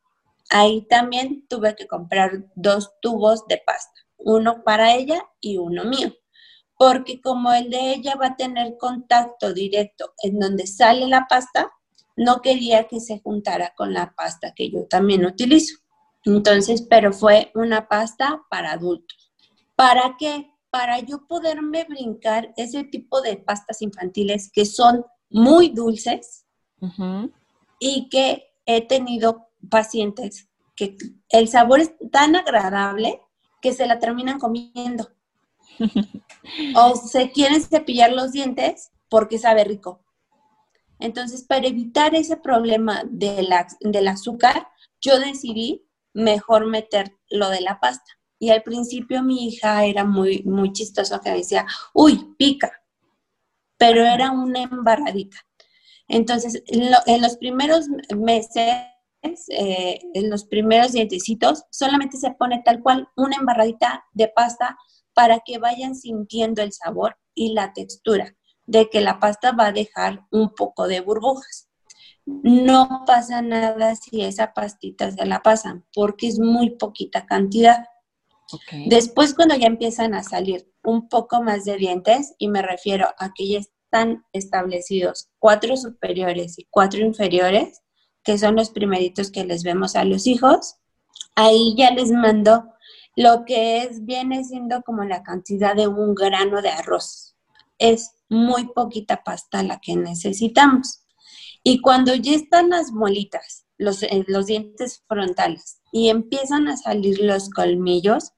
Ahí 0.51 0.85
también 0.87 1.47
tuve 1.47 1.75
que 1.75 1.87
comprar 1.87 2.45
dos 2.53 2.91
tubos 3.01 3.47
de 3.47 3.63
pasta, 3.65 3.99
uno 4.19 4.63
para 4.63 4.93
ella 4.93 5.23
y 5.41 5.57
uno 5.57 5.85
mío, 5.85 6.13
porque 6.79 7.19
como 7.19 7.51
el 7.51 7.69
de 7.69 7.91
ella 7.91 8.15
va 8.15 8.27
a 8.27 8.35
tener 8.37 8.77
contacto 8.77 9.53
directo 9.53 10.13
en 10.23 10.39
donde 10.39 10.65
sale 10.65 11.05
la 11.07 11.27
pasta, 11.27 11.69
no 12.15 12.41
quería 12.41 12.87
que 12.87 13.01
se 13.01 13.19
juntara 13.19 13.73
con 13.75 13.93
la 13.93 14.13
pasta 14.15 14.53
que 14.53 14.71
yo 14.71 14.85
también 14.85 15.25
utilizo. 15.25 15.75
Entonces, 16.23 16.81
pero 16.89 17.11
fue 17.11 17.51
una 17.53 17.89
pasta 17.89 18.43
para 18.49 18.71
adultos. 18.71 19.29
¿Para 19.75 20.15
qué? 20.17 20.53
Para 20.69 20.99
yo 20.99 21.27
poderme 21.27 21.83
brincar 21.83 22.53
ese 22.55 22.85
tipo 22.85 23.19
de 23.19 23.35
pastas 23.35 23.81
infantiles 23.81 24.49
que 24.49 24.65
son 24.65 25.05
muy 25.29 25.71
dulces 25.71 26.45
y 27.77 28.07
que 28.07 28.53
he 28.65 28.87
tenido 28.87 29.49
pacientes 29.69 30.47
que 30.77 30.95
el 31.27 31.49
sabor 31.49 31.81
es 31.81 31.91
tan 32.09 32.37
agradable 32.37 33.19
que 33.61 33.73
se 33.73 33.85
la 33.85 33.99
terminan 33.99 34.39
comiendo. 34.39 35.09
o 36.75 36.95
se 36.95 37.31
quieren 37.31 37.61
cepillar 37.61 38.11
los 38.11 38.31
dientes 38.31 38.91
porque 39.09 39.37
sabe 39.37 39.63
rico. 39.63 40.03
Entonces, 40.99 41.43
para 41.43 41.67
evitar 41.67 42.13
ese 42.15 42.37
problema 42.37 43.03
de 43.09 43.43
la, 43.43 43.67
del 43.79 44.07
azúcar, 44.07 44.67
yo 45.01 45.19
decidí 45.19 45.85
mejor 46.13 46.67
meter 46.67 47.17
lo 47.29 47.49
de 47.49 47.61
la 47.61 47.79
pasta. 47.79 48.11
Y 48.37 48.51
al 48.51 48.63
principio 48.63 49.23
mi 49.23 49.47
hija 49.47 49.85
era 49.85 50.03
muy, 50.03 50.43
muy 50.43 50.71
chistosa 50.71 51.19
que 51.19 51.31
decía, 51.31 51.65
uy, 51.93 52.35
pica, 52.37 52.71
pero 53.77 54.05
era 54.05 54.31
una 54.31 54.63
embarradita. 54.63 55.37
Entonces, 56.07 56.63
en, 56.67 57.21
los 57.21 57.37
primeros 57.37 57.87
meses, 58.17 58.65
eh, 59.49 59.99
en 60.13 60.29
los 60.29 60.45
primeros 60.45 60.93
dientecitos, 60.93 61.65
solamente 61.69 62.17
se 62.17 62.31
pone 62.31 62.61
tal 62.65 62.81
cual 62.81 63.07
una 63.15 63.37
embarradita 63.37 64.05
de 64.13 64.27
pasta 64.27 64.77
para 65.19 65.41
que 65.41 65.57
vayan 65.57 65.95
sintiendo 65.95 66.61
el 66.61 66.71
sabor 66.71 67.17
y 67.35 67.51
la 67.51 67.73
textura 67.73 68.37
de 68.65 68.89
que 68.89 69.01
la 69.01 69.19
pasta 69.19 69.51
va 69.51 69.65
a 69.65 69.71
dejar 69.73 70.25
un 70.31 70.53
poco 70.55 70.87
de 70.87 71.01
burbujas. 71.01 71.67
No 72.25 73.03
pasa 73.05 73.41
nada 73.41 73.97
si 73.97 74.21
esa 74.21 74.53
pastita 74.53 75.11
se 75.11 75.25
la 75.25 75.41
pasan, 75.41 75.85
porque 75.93 76.29
es 76.29 76.39
muy 76.39 76.69
poquita 76.77 77.25
cantidad. 77.25 77.83
Después, 78.85 79.33
cuando 79.33 79.55
ya 79.55 79.67
empiezan 79.67 80.13
a 80.13 80.23
salir 80.23 80.71
un 80.85 81.09
poco 81.09 81.43
más 81.43 81.65
de 81.65 81.75
dientes, 81.75 82.33
y 82.37 82.47
me 82.47 82.61
refiero 82.61 83.09
a 83.17 83.33
que 83.33 83.45
ya 83.45 83.59
están 83.59 84.23
establecidos 84.31 85.27
cuatro 85.37 85.75
superiores 85.75 86.57
y 86.59 86.67
cuatro 86.69 87.01
inferiores, 87.01 87.81
que 88.23 88.37
son 88.37 88.55
los 88.55 88.69
primeritos 88.69 89.31
que 89.31 89.43
les 89.43 89.63
vemos 89.63 89.97
a 89.97 90.05
los 90.05 90.27
hijos, 90.27 90.77
ahí 91.35 91.75
ya 91.77 91.91
les 91.91 92.09
mando 92.09 92.71
lo 93.19 93.43
que 93.43 93.83
es, 93.83 94.05
viene 94.05 94.45
siendo 94.45 94.81
como 94.81 95.03
la 95.03 95.23
cantidad 95.23 95.75
de 95.75 95.89
un 95.89 96.15
grano 96.15 96.61
de 96.61 96.69
arroz. 96.69 97.35
Es 97.77 98.15
muy 98.29 98.67
poquita 98.67 99.25
pasta 99.25 99.61
la 99.61 99.81
que 99.81 99.97
necesitamos. 99.97 101.05
Y 101.61 101.81
cuando 101.81 102.15
ya 102.15 102.33
están 102.33 102.69
las 102.69 102.93
molitas, 102.93 103.65
los, 103.77 104.03
eh, 104.03 104.23
los 104.27 104.45
dientes 104.45 105.03
frontales, 105.05 105.81
y 105.91 106.07
empiezan 106.07 106.69
a 106.69 106.77
salir 106.77 107.19
los 107.19 107.49
colmillos, 107.49 108.31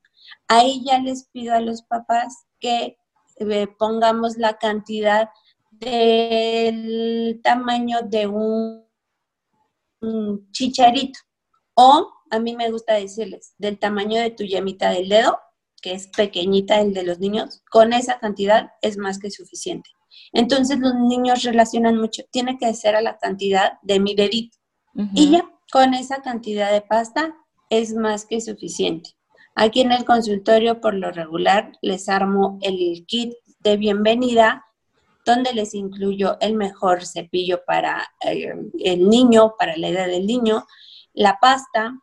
ahí 0.48 0.84
ya 0.84 0.98
les 0.98 1.28
pido 1.28 1.54
a 1.54 1.62
los 1.62 1.84
papás 1.84 2.48
que 2.60 2.98
eh, 3.38 3.68
pongamos 3.78 4.38
la 4.38 4.58
cantidad 4.58 5.30
del 5.70 7.40
tamaño 7.44 8.00
de 8.02 8.26
un, 8.26 8.82
chicharito. 10.52 11.20
O 11.76 12.12
a 12.32 12.40
mí 12.40 12.56
me 12.56 12.72
gusta 12.72 12.94
decirles, 12.96 13.54
del 13.58 13.78
tamaño 13.78 14.20
de 14.22 14.32
tu 14.32 14.44
yemita 14.44 14.90
del 14.90 15.10
dedo, 15.10 15.40
que 15.82 15.94
es 15.94 16.08
pequeñita 16.08 16.80
el 16.80 16.94
de 16.94 17.04
los 17.04 17.20
niños, 17.20 17.62
con 17.70 17.94
esa 17.94 18.20
cantidad 18.20 18.72
es 18.82 18.98
más 18.98 19.20
que 19.20 19.32
suficiente. 19.32 19.90
Entonces 20.34 20.80
los 20.80 20.96
niños 20.96 21.44
relacionan 21.44 21.98
mucho, 21.98 22.24
tiene 22.32 22.58
que 22.58 22.74
ser 22.74 22.96
a 22.96 23.02
la 23.02 23.18
cantidad 23.18 23.74
de 23.82 24.00
mi 24.00 24.16
dedito. 24.16 24.58
Y 25.14 25.32
ya 25.32 25.50
con 25.72 25.94
esa 25.94 26.22
cantidad 26.22 26.72
de 26.72 26.82
pasta 26.82 27.34
es 27.70 27.94
más 27.94 28.26
que 28.26 28.42
suficiente. 28.42 29.12
Aquí 29.56 29.82
en 29.82 29.92
el 29.92 30.06
consultorio 30.06 30.82
por 30.82 30.94
lo 30.94 31.12
regular 31.12 31.72
les 31.82 32.10
armo 32.10 32.60
el 32.62 33.06
kit 33.06 33.34
de 33.60 33.78
bienvenida 33.78 34.66
donde 35.26 35.54
les 35.54 35.74
incluyo 35.74 36.38
el 36.40 36.56
mejor 36.56 37.06
cepillo 37.06 37.64
para 37.66 38.06
eh, 38.26 38.54
el 38.80 39.08
niño, 39.08 39.54
para 39.58 39.78
la 39.78 39.90
edad 39.90 40.08
del 40.08 40.26
niño, 40.26 40.66
la 41.14 41.38
pasta, 41.40 41.94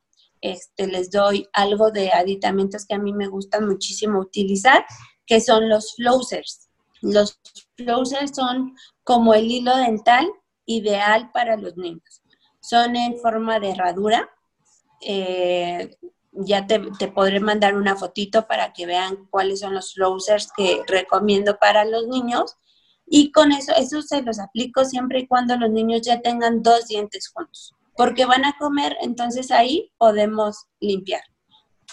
este, 0.40 0.86
les 0.86 1.10
doy 1.10 1.48
algo 1.52 1.90
de 1.90 2.10
aditamentos 2.12 2.86
que 2.86 2.94
a 2.94 2.98
mí 2.98 3.12
me 3.12 3.28
gustan 3.28 3.66
muchísimo 3.66 4.20
utilizar, 4.20 4.84
que 5.26 5.40
son 5.40 5.68
los 5.68 5.94
flossers. 5.94 6.68
Los 7.00 7.40
flossers 7.76 8.32
son 8.34 8.74
como 9.04 9.34
el 9.34 9.50
hilo 9.50 9.76
dental 9.76 10.28
ideal 10.66 11.30
para 11.32 11.56
los 11.56 11.76
niños. 11.76 12.22
Son 12.60 12.96
en 12.96 13.18
forma 13.18 13.60
de 13.60 13.70
herradura. 13.70 14.28
Eh, 15.00 15.96
ya 16.32 16.66
te, 16.66 16.78
podré 17.08 17.40
mandar 17.40 17.74
una 17.74 17.96
fotito 17.96 18.46
para 18.46 18.72
que 18.72 18.86
vean 18.86 19.26
cuáles 19.30 19.60
son 19.60 19.74
los 19.74 19.94
flossers 19.94 20.52
que 20.56 20.82
recomiendo 20.86 21.58
para 21.58 21.84
los 21.84 22.06
niños. 22.06 22.56
Y 23.06 23.32
con 23.32 23.52
eso, 23.52 23.72
eso 23.76 24.02
se 24.02 24.22
los 24.22 24.38
aplico 24.38 24.84
siempre 24.84 25.20
y 25.20 25.26
cuando 25.26 25.56
los 25.56 25.70
niños 25.70 26.02
ya 26.02 26.20
tengan 26.20 26.62
dos 26.62 26.86
dientes 26.88 27.28
juntos 27.28 27.74
porque 27.98 28.26
van 28.26 28.44
a 28.44 28.56
comer, 28.58 28.96
entonces 29.00 29.50
ahí 29.50 29.92
podemos 29.98 30.68
limpiar. 30.78 31.20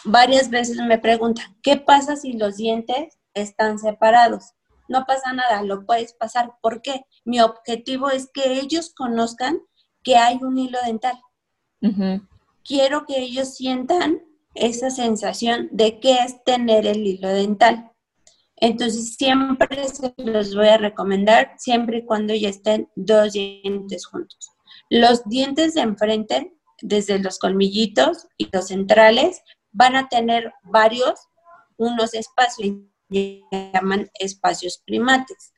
Varias 0.04 0.52
veces 0.52 0.78
me 0.78 1.00
preguntan, 1.00 1.58
¿qué 1.64 1.78
pasa 1.78 2.16
si 2.16 2.34
los 2.34 2.58
dientes 2.58 3.18
están 3.34 3.80
separados? 3.80 4.52
No 4.88 5.06
pasa 5.08 5.34
nada, 5.34 5.64
lo 5.64 5.84
puedes 5.88 6.14
pasar. 6.14 6.52
¿Por 6.62 6.84
qué? 6.84 7.08
Mi 7.26 7.42
objetivo 7.42 8.12
es 8.12 8.30
que 8.32 8.60
ellos 8.60 8.94
conozcan 8.96 9.60
que 10.04 10.16
hay 10.16 10.38
un 10.44 10.60
hilo 10.60 10.78
dental. 10.86 11.20
Quiero 12.64 13.08
que 13.08 13.18
ellos 13.18 13.56
sientan 13.56 14.22
esa 14.54 14.92
sensación 14.92 15.70
de 15.72 16.00
qué 16.00 16.20
es 16.20 16.44
tener 16.44 16.86
el 16.86 17.00
hilo 17.06 17.30
dental. 17.30 17.92
Entonces 18.58 19.16
siempre 19.16 19.88
se 19.88 20.14
los 20.18 20.56
voy 20.56 20.68
a 20.68 20.78
recomendar, 20.78 21.56
siempre 21.58 21.98
y 21.98 22.06
cuando 22.06 22.36
ya 22.36 22.50
estén 22.50 22.92
dos 22.96 23.34
dientes 23.34 24.06
juntos. 24.06 24.55
Los 24.90 25.24
dientes 25.26 25.74
de 25.74 25.82
enfrente, 25.82 26.54
desde 26.82 27.20
los 27.20 27.40
colmillitos 27.40 28.28
y 28.38 28.50
los 28.52 28.68
centrales, 28.68 29.42
van 29.72 29.96
a 29.96 30.08
tener 30.08 30.54
varios, 30.64 31.20
unos 31.78 32.14
espacios, 32.14 32.78
llaman 33.10 34.10
espacios 34.20 34.82
primates. 34.86 35.54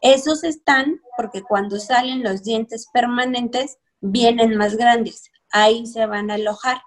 Esos 0.00 0.42
están 0.44 1.00
porque 1.16 1.42
cuando 1.42 1.78
salen 1.78 2.22
los 2.22 2.42
dientes 2.42 2.88
permanentes, 2.92 3.78
vienen 4.00 4.56
más 4.56 4.76
grandes. 4.76 5.30
Ahí 5.50 5.86
se 5.86 6.06
van 6.06 6.30
a 6.30 6.34
alojar. 6.34 6.82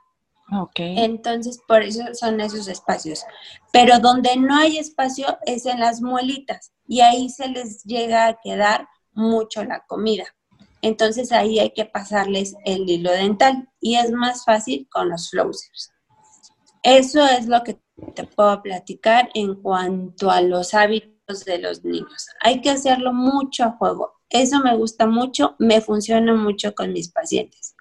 Okay. 0.52 1.00
Entonces, 1.00 1.60
por 1.68 1.82
eso 1.82 2.04
son 2.14 2.40
esos 2.40 2.68
espacios. 2.68 3.24
Pero 3.72 4.00
donde 4.00 4.36
no 4.38 4.56
hay 4.56 4.78
espacio 4.78 5.40
es 5.46 5.66
en 5.66 5.80
las 5.80 6.02
muelitas 6.02 6.72
y 6.88 7.02
ahí 7.02 7.30
se 7.30 7.48
les 7.48 7.84
llega 7.84 8.28
a 8.28 8.40
quedar 8.44 8.88
mucho 9.14 9.64
la 9.64 9.84
comida. 9.88 10.26
Entonces 10.86 11.32
ahí 11.32 11.58
hay 11.58 11.72
que 11.72 11.86
pasarles 11.86 12.56
el 12.64 12.88
hilo 12.88 13.10
dental 13.10 13.68
y 13.82 13.96
es 13.96 14.12
más 14.12 14.46
fácil 14.46 14.88
con 14.92 15.10
los 15.10 15.32
flossers. 15.32 15.92
Eso 16.84 17.26
es 17.26 17.48
lo 17.48 17.64
que 17.64 17.82
te 18.14 18.26
puedo 18.26 18.62
platicar 18.62 19.32
en 19.34 19.56
cuanto 19.64 20.30
a 20.30 20.42
los 20.42 20.76
hábitos 20.76 21.44
de 21.44 21.58
los 21.58 21.84
niños. 21.84 22.28
Hay 22.40 22.62
que 22.62 22.70
hacerlo 22.70 23.14
mucho 23.14 23.64
a 23.64 23.72
juego. 23.72 24.14
Eso 24.30 24.60
me 24.60 24.78
gusta 24.78 25.08
mucho, 25.08 25.56
me 25.58 25.82
funciona 25.82 26.36
mucho 26.36 26.76
con 26.76 26.94
mis 26.94 27.12
pacientes. 27.12 27.76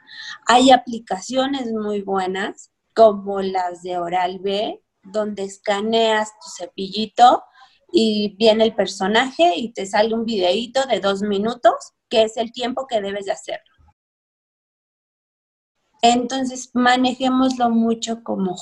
Hay 0.46 0.70
aplicaciones 0.70 1.70
muy 1.72 2.00
buenas 2.00 2.70
como 2.94 3.42
las 3.42 3.82
de 3.82 3.98
Oral 3.98 4.38
B, 4.38 4.82
donde 5.02 5.44
escaneas 5.44 6.30
tu 6.42 6.48
cepillito 6.56 7.42
y 7.92 8.34
viene 8.38 8.64
el 8.64 8.74
personaje 8.74 9.52
y 9.56 9.74
te 9.74 9.84
sale 9.84 10.14
un 10.14 10.24
videíto 10.24 10.86
de 10.86 11.00
dos 11.00 11.20
minutos 11.20 11.74
que 12.14 12.22
es 12.22 12.36
el 12.36 12.52
tiempo 12.52 12.86
que 12.86 13.00
debes 13.00 13.24
de 13.24 13.32
hacerlo. 13.32 13.74
Entonces, 16.00 16.70
manejémoslo 16.72 17.70
mucho 17.70 18.22
como 18.22 18.54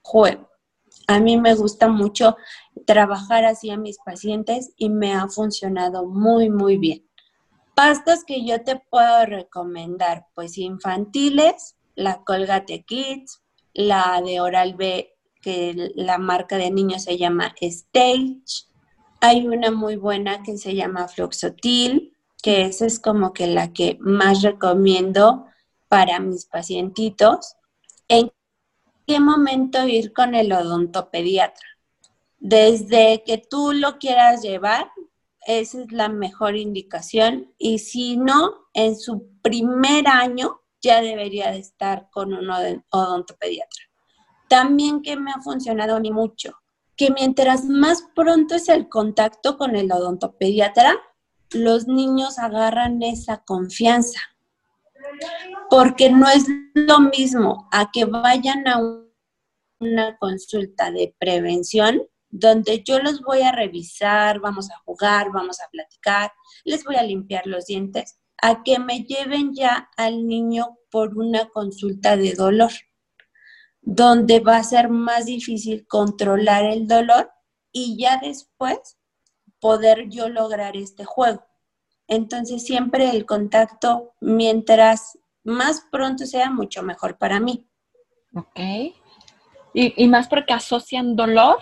juego. 0.00 0.48
A 1.08 1.18
mí 1.18 1.36
me 1.36 1.56
gusta 1.56 1.88
mucho 1.88 2.36
trabajar 2.86 3.44
así 3.44 3.70
a 3.70 3.76
mis 3.76 3.98
pacientes 3.98 4.74
y 4.76 4.90
me 4.90 5.12
ha 5.12 5.26
funcionado 5.26 6.06
muy, 6.06 6.50
muy 6.50 6.78
bien. 6.78 7.04
Pastas 7.74 8.22
que 8.24 8.44
yo 8.44 8.62
te 8.62 8.76
puedo 8.76 9.26
recomendar, 9.26 10.26
pues 10.36 10.56
infantiles, 10.56 11.76
la 11.96 12.22
Colgate 12.22 12.84
Kids, 12.84 13.42
la 13.72 14.22
de 14.24 14.40
Oral 14.40 14.76
B, 14.76 15.16
que 15.42 15.90
la 15.96 16.18
marca 16.18 16.58
de 16.58 16.70
niños 16.70 17.02
se 17.02 17.18
llama 17.18 17.56
Stage, 17.60 18.68
Hay 19.20 19.48
una 19.48 19.72
muy 19.72 19.96
buena 19.96 20.44
que 20.44 20.56
se 20.58 20.76
llama 20.76 21.08
Floxotil, 21.08 22.16
que 22.40 22.62
esa 22.62 22.86
es 22.86 22.98
como 22.98 23.32
que 23.32 23.46
la 23.46 23.72
que 23.72 23.98
más 24.00 24.42
recomiendo 24.42 25.46
para 25.88 26.20
mis 26.20 26.46
pacientitos. 26.46 27.56
¿En 28.08 28.32
qué 29.06 29.20
momento 29.20 29.86
ir 29.86 30.12
con 30.12 30.34
el 30.34 30.52
odontopediatra? 30.52 31.68
Desde 32.38 33.22
que 33.24 33.38
tú 33.38 33.72
lo 33.72 33.98
quieras 33.98 34.42
llevar, 34.42 34.90
esa 35.46 35.82
es 35.82 35.92
la 35.92 36.08
mejor 36.08 36.56
indicación. 36.56 37.52
Y 37.58 37.78
si 37.78 38.16
no, 38.16 38.68
en 38.72 38.96
su 38.96 39.28
primer 39.42 40.06
año 40.08 40.60
ya 40.80 41.02
debería 41.02 41.50
de 41.50 41.58
estar 41.58 42.08
con 42.10 42.32
un 42.32 42.50
odontopediatra. 42.90 43.84
También 44.48 45.02
que 45.02 45.16
me 45.16 45.30
ha 45.30 45.40
funcionado 45.40 45.96
a 45.96 46.00
mí 46.00 46.10
mucho, 46.10 46.54
que 46.96 47.10
mientras 47.10 47.64
más 47.64 48.04
pronto 48.14 48.54
es 48.54 48.68
el 48.68 48.88
contacto 48.88 49.56
con 49.56 49.76
el 49.76 49.92
odontopediatra, 49.92 50.98
los 51.52 51.86
niños 51.86 52.38
agarran 52.38 53.02
esa 53.02 53.42
confianza. 53.44 54.20
Porque 55.68 56.10
no 56.10 56.28
es 56.28 56.46
lo 56.74 57.00
mismo 57.00 57.68
a 57.72 57.90
que 57.90 58.04
vayan 58.04 58.66
a 58.68 58.80
una 59.80 60.16
consulta 60.18 60.90
de 60.90 61.14
prevención 61.18 62.02
donde 62.30 62.82
yo 62.84 63.00
los 63.00 63.20
voy 63.22 63.42
a 63.42 63.52
revisar, 63.52 64.40
vamos 64.40 64.70
a 64.70 64.78
jugar, 64.84 65.32
vamos 65.32 65.60
a 65.60 65.68
platicar, 65.70 66.32
les 66.64 66.84
voy 66.84 66.96
a 66.96 67.02
limpiar 67.02 67.46
los 67.46 67.66
dientes, 67.66 68.18
a 68.40 68.62
que 68.62 68.78
me 68.78 69.02
lleven 69.02 69.52
ya 69.52 69.90
al 69.96 70.26
niño 70.26 70.78
por 70.90 71.18
una 71.18 71.48
consulta 71.48 72.16
de 72.16 72.34
dolor, 72.34 72.70
donde 73.82 74.40
va 74.40 74.58
a 74.58 74.64
ser 74.64 74.88
más 74.88 75.26
difícil 75.26 75.86
controlar 75.88 76.64
el 76.64 76.86
dolor 76.86 77.30
y 77.72 77.98
ya 77.98 78.18
después 78.22 78.99
poder 79.60 80.08
yo 80.08 80.28
lograr 80.28 80.76
este 80.76 81.04
juego. 81.04 81.46
Entonces 82.08 82.64
siempre 82.64 83.10
el 83.10 83.24
contacto, 83.26 84.14
mientras 84.20 85.18
más 85.44 85.86
pronto 85.90 86.26
sea, 86.26 86.50
mucho 86.50 86.82
mejor 86.82 87.18
para 87.18 87.38
mí. 87.40 87.68
Ok. 88.34 88.58
Y, 89.72 90.04
y 90.04 90.08
más 90.08 90.28
porque 90.28 90.52
asocian 90.52 91.14
dolor 91.14 91.58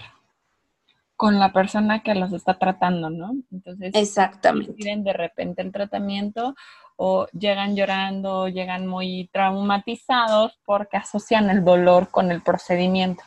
con 1.18 1.40
la 1.40 1.52
persona 1.52 2.02
que 2.04 2.14
los 2.14 2.32
está 2.32 2.58
tratando, 2.58 3.10
¿no? 3.10 3.32
Entonces, 3.50 3.90
exactamente. 3.92 4.72
Tienen 4.72 5.02
de 5.02 5.12
repente 5.12 5.62
el 5.62 5.72
tratamiento 5.72 6.54
o 6.96 7.26
llegan 7.32 7.74
llorando, 7.74 8.42
o 8.42 8.48
llegan 8.48 8.86
muy 8.86 9.28
traumatizados 9.32 10.58
porque 10.64 10.96
asocian 10.96 11.50
el 11.50 11.64
dolor 11.64 12.10
con 12.10 12.30
el 12.30 12.40
procedimiento. 12.40 13.24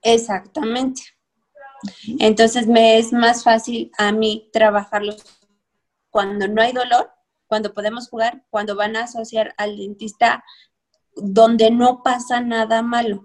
Exactamente. 0.00 1.02
Entonces 2.18 2.66
me 2.66 2.98
es 2.98 3.12
más 3.12 3.44
fácil 3.44 3.90
a 3.98 4.12
mí 4.12 4.48
trabajarlos 4.52 5.22
cuando 6.10 6.48
no 6.48 6.62
hay 6.62 6.72
dolor, 6.72 7.10
cuando 7.46 7.74
podemos 7.74 8.08
jugar, 8.08 8.44
cuando 8.50 8.76
van 8.76 8.96
a 8.96 9.04
asociar 9.04 9.54
al 9.56 9.76
dentista 9.76 10.44
donde 11.14 11.70
no 11.70 12.02
pasa 12.02 12.40
nada 12.40 12.82
malo, 12.82 13.24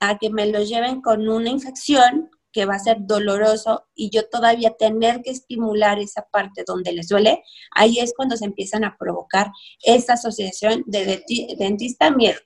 a 0.00 0.18
que 0.18 0.30
me 0.30 0.46
lo 0.46 0.62
lleven 0.62 1.00
con 1.00 1.28
una 1.28 1.50
infección 1.50 2.30
que 2.52 2.66
va 2.66 2.76
a 2.76 2.78
ser 2.78 2.98
doloroso 3.00 3.88
y 3.94 4.10
yo 4.10 4.28
todavía 4.28 4.76
tener 4.78 5.22
que 5.22 5.30
estimular 5.30 5.98
esa 5.98 6.22
parte 6.30 6.62
donde 6.64 6.92
les 6.92 7.08
duele, 7.08 7.42
ahí 7.74 7.98
es 7.98 8.14
cuando 8.16 8.36
se 8.36 8.44
empiezan 8.44 8.84
a 8.84 8.96
provocar 8.96 9.50
esa 9.82 10.12
asociación 10.12 10.84
de 10.86 11.24
dentista-miedo. 11.58 12.38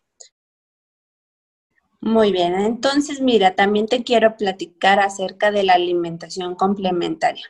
Muy 2.01 2.31
bien, 2.31 2.55
entonces 2.55 3.21
mira, 3.21 3.57
también 3.57 3.87
te 3.87 4.05
quiero 4.05 4.37
platicar 4.37 5.01
acerca 5.01 5.51
de 5.51 5.65
la 5.65 5.75
alimentación 5.75 6.55
complementaria. 6.55 7.45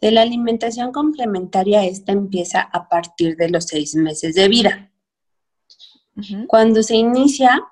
De 0.00 0.10
la 0.10 0.22
alimentación 0.22 0.92
complementaria, 0.92 1.84
esta 1.84 2.12
empieza 2.12 2.60
a 2.60 2.88
partir 2.88 3.36
de 3.36 3.48
los 3.48 3.64
seis 3.64 3.94
meses 3.94 4.34
de 4.34 4.48
vida. 4.48 4.92
Cuando 6.46 6.82
se 6.82 6.96
inicia, 6.96 7.62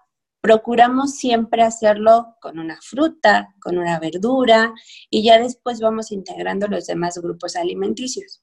procuramos 0.41 1.17
siempre 1.17 1.62
hacerlo 1.62 2.37
con 2.40 2.59
una 2.59 2.79
fruta, 2.81 3.55
con 3.61 3.77
una 3.77 3.99
verdura 3.99 4.73
y 5.11 5.23
ya 5.23 5.38
después 5.38 5.81
vamos 5.81 6.12
integrando 6.12 6.66
los 6.68 6.87
demás 6.87 7.18
grupos 7.18 7.57
alimenticios. 7.57 8.42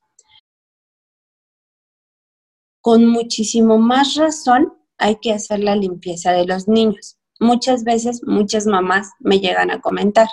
Con 2.82 3.08
muchísimo 3.08 3.80
más 3.80 4.15
razón 4.15 4.73
hay 4.97 5.15
que 5.15 5.34
hacer 5.34 5.60
la 5.62 5.75
limpieza 5.75 6.32
de 6.32 6.45
los 6.45 6.67
niños. 6.67 7.14
Muchas 7.39 7.84
veces 7.84 8.21
muchas 8.26 8.65
mamás 8.65 9.12
me 9.19 9.39
llegan 9.39 9.71
a 9.71 9.82
comentar, 9.82 10.28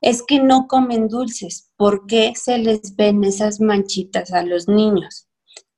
es 0.00 0.22
que 0.22 0.40
no 0.40 0.66
comen 0.66 1.08
dulces, 1.08 1.70
¿por 1.76 2.06
qué 2.06 2.32
se 2.34 2.58
les 2.58 2.96
ven 2.96 3.24
esas 3.24 3.60
manchitas 3.60 4.32
a 4.32 4.42
los 4.42 4.68
niños? 4.68 5.28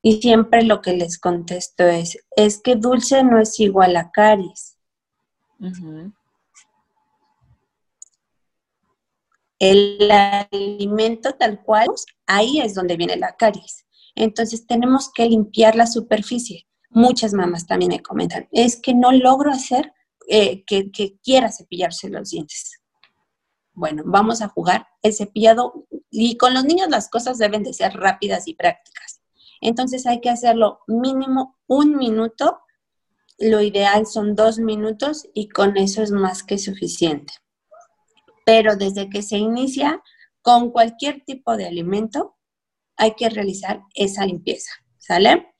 Y 0.01 0.21
siempre 0.21 0.63
lo 0.63 0.81
que 0.81 0.93
les 0.93 1.17
contesto 1.17 1.83
es, 1.83 2.17
es 2.35 2.61
que 2.61 2.75
dulce 2.75 3.23
no 3.23 3.39
es 3.39 3.59
igual 3.59 3.95
a 3.97 4.11
caries 4.11 4.77
el 9.59 10.09
alimento 10.09 11.33
tal 11.33 11.61
cual, 11.61 11.87
ahí 12.25 12.61
es 12.61 12.73
donde 12.73 12.95
viene 12.95 13.17
la 13.17 13.35
caries. 13.35 13.85
Entonces 14.15 14.65
tenemos 14.65 15.11
que 15.13 15.25
limpiar 15.25 15.75
la 15.75 15.85
superficie. 15.85 16.65
Muchas 16.89 17.33
mamás 17.33 17.67
también 17.67 17.91
me 17.91 18.01
comentan, 18.01 18.47
es 18.51 18.81
que 18.81 18.93
no 18.93 19.11
logro 19.11 19.51
hacer 19.51 19.93
eh, 20.29 20.63
que, 20.65 20.91
que 20.91 21.17
quiera 21.23 21.51
cepillarse 21.51 22.09
los 22.09 22.29
dientes. 22.29 22.79
Bueno, 23.73 24.03
vamos 24.05 24.41
a 24.41 24.49
jugar 24.49 24.87
el 25.01 25.13
cepillado 25.13 25.87
y 26.09 26.37
con 26.37 26.53
los 26.53 26.65
niños 26.65 26.89
las 26.89 27.09
cosas 27.09 27.37
deben 27.37 27.63
de 27.63 27.73
ser 27.73 27.93
rápidas 27.93 28.47
y 28.47 28.53
prácticas. 28.53 29.21
Entonces 29.61 30.05
hay 30.05 30.21
que 30.21 30.29
hacerlo 30.29 30.79
mínimo 30.87 31.57
un 31.67 31.97
minuto 31.97 32.59
lo 33.39 33.61
ideal 33.61 34.05
son 34.05 34.35
dos 34.35 34.59
minutos 34.59 35.25
y 35.33 35.47
con 35.47 35.77
eso 35.77 36.03
es 36.03 36.11
más 36.11 36.43
que 36.43 36.57
suficiente. 36.57 37.33
Pero 38.45 38.75
desde 38.75 39.09
que 39.09 39.21
se 39.21 39.37
inicia 39.37 40.03
con 40.41 40.71
cualquier 40.71 41.23
tipo 41.23 41.55
de 41.55 41.65
alimento, 41.65 42.35
hay 42.97 43.15
que 43.15 43.29
realizar 43.29 43.81
esa 43.95 44.25
limpieza, 44.25 44.71
¿sale? 44.97 45.53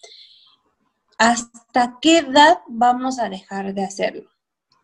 ¿Hasta 1.18 1.98
qué 2.02 2.20
edad 2.20 2.60
vamos 2.68 3.18
a 3.20 3.30
dejar 3.30 3.74
de 3.74 3.84
hacerlo? 3.86 4.30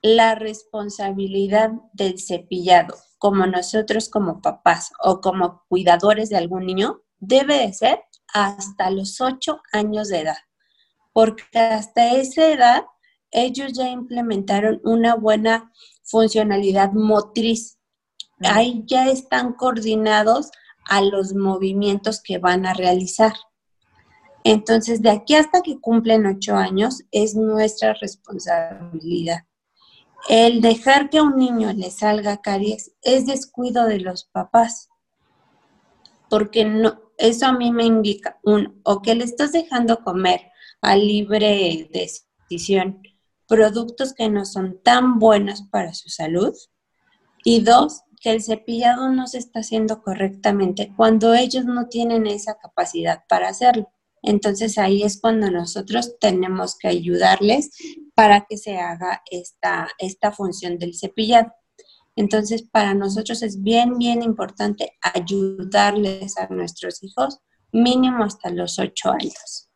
La 0.08 0.36
responsabilidad 0.36 1.72
del 1.94 2.20
cepillado, 2.20 2.96
como 3.18 3.48
nosotros 3.48 4.08
como 4.10 4.40
papás 4.40 4.92
o 5.04 5.20
como 5.20 5.64
cuidadores 5.68 6.30
de 6.30 6.38
algún 6.38 6.68
niño, 6.68 7.02
debe 7.18 7.58
de 7.58 7.74
ser 7.74 8.04
hasta 8.32 8.92
los 8.92 9.20
8 9.20 9.62
años 9.72 10.10
de 10.10 10.20
edad 10.20 10.38
porque 11.16 11.44
hasta 11.58 12.12
esa 12.12 12.52
edad 12.52 12.84
ellos 13.32 13.72
ya 13.72 13.90
implementaron 13.90 14.82
una 14.84 15.16
buena 15.16 15.72
funcionalidad 16.04 16.92
motriz. 16.92 17.80
Ahí 18.42 18.84
ya 18.86 19.08
están 19.08 19.54
coordinados 19.54 20.52
a 20.84 21.00
los 21.02 21.34
movimientos 21.34 22.22
que 22.22 22.38
van 22.38 22.66
a 22.66 22.74
realizar. 22.74 23.32
Entonces, 24.44 25.02
de 25.02 25.10
aquí 25.10 25.36
hasta 25.36 25.62
que 25.62 25.80
cumplen 25.80 26.26
ocho 26.26 26.58
años 26.58 27.04
es 27.12 27.34
nuestra 27.34 27.94
responsabilidad. 27.94 29.46
El 30.28 30.62
dejar 30.62 31.10
que 31.10 31.20
a 31.20 31.24
un 31.24 31.38
niño 31.38 31.72
le 31.74 31.92
salga 31.92 32.42
caries 32.42 32.94
es 33.04 33.28
descuido 33.28 33.86
de 33.86 34.00
los 34.00 34.26
papás, 34.26 34.90
porque 36.30 36.66
no, 36.66 37.00
eso 37.18 37.46
a 37.46 37.54
mí 37.54 37.72
me 37.72 37.86
indica, 37.86 38.40
uno, 38.44 38.74
o 38.84 39.02
que 39.02 39.16
le 39.16 39.24
estás 39.24 39.52
dejando 39.52 40.04
comer 40.04 40.42
a 40.82 40.96
libre 40.96 41.90
decisión 41.92 43.02
productos 43.48 44.14
que 44.14 44.30
no 44.30 44.46
son 44.46 44.82
tan 44.82 45.20
buenos 45.20 45.64
para 45.64 45.94
su 45.94 46.10
salud. 46.10 46.54
Y 47.44 47.62
dos, 47.62 48.02
que 48.20 48.32
el 48.32 48.42
cepillado 48.42 49.10
no 49.10 49.28
se 49.28 49.38
está 49.38 49.60
haciendo 49.60 50.02
correctamente 50.02 50.92
cuando 50.98 51.36
ellos 51.36 51.66
no 51.66 51.88
tienen 51.88 52.26
esa 52.26 52.58
capacidad 52.58 53.24
para 53.30 53.50
hacerlo. 53.50 53.92
Entonces 54.26 54.78
ahí 54.78 55.04
es 55.04 55.22
cuando 55.22 55.52
nosotros 55.52 56.18
tenemos 56.20 56.78
que 56.78 56.88
ayudarles 56.88 57.72
para 58.16 58.46
que 58.50 58.58
se 58.58 58.78
haga 58.78 59.22
esta, 59.30 59.88
esta 60.00 60.32
función 60.32 60.80
del 60.80 60.96
cepillado. 60.96 61.54
Entonces 62.16 62.64
para 62.64 62.94
nosotros 62.94 63.44
es 63.44 63.62
bien, 63.62 63.98
bien 63.98 64.24
importante 64.24 64.94
ayudarles 65.02 66.38
a 66.38 66.48
nuestros 66.48 67.04
hijos 67.04 67.40
mínimo 67.72 68.24
hasta 68.24 68.50
los 68.50 68.80
ocho 68.80 69.12
años. 69.12 69.70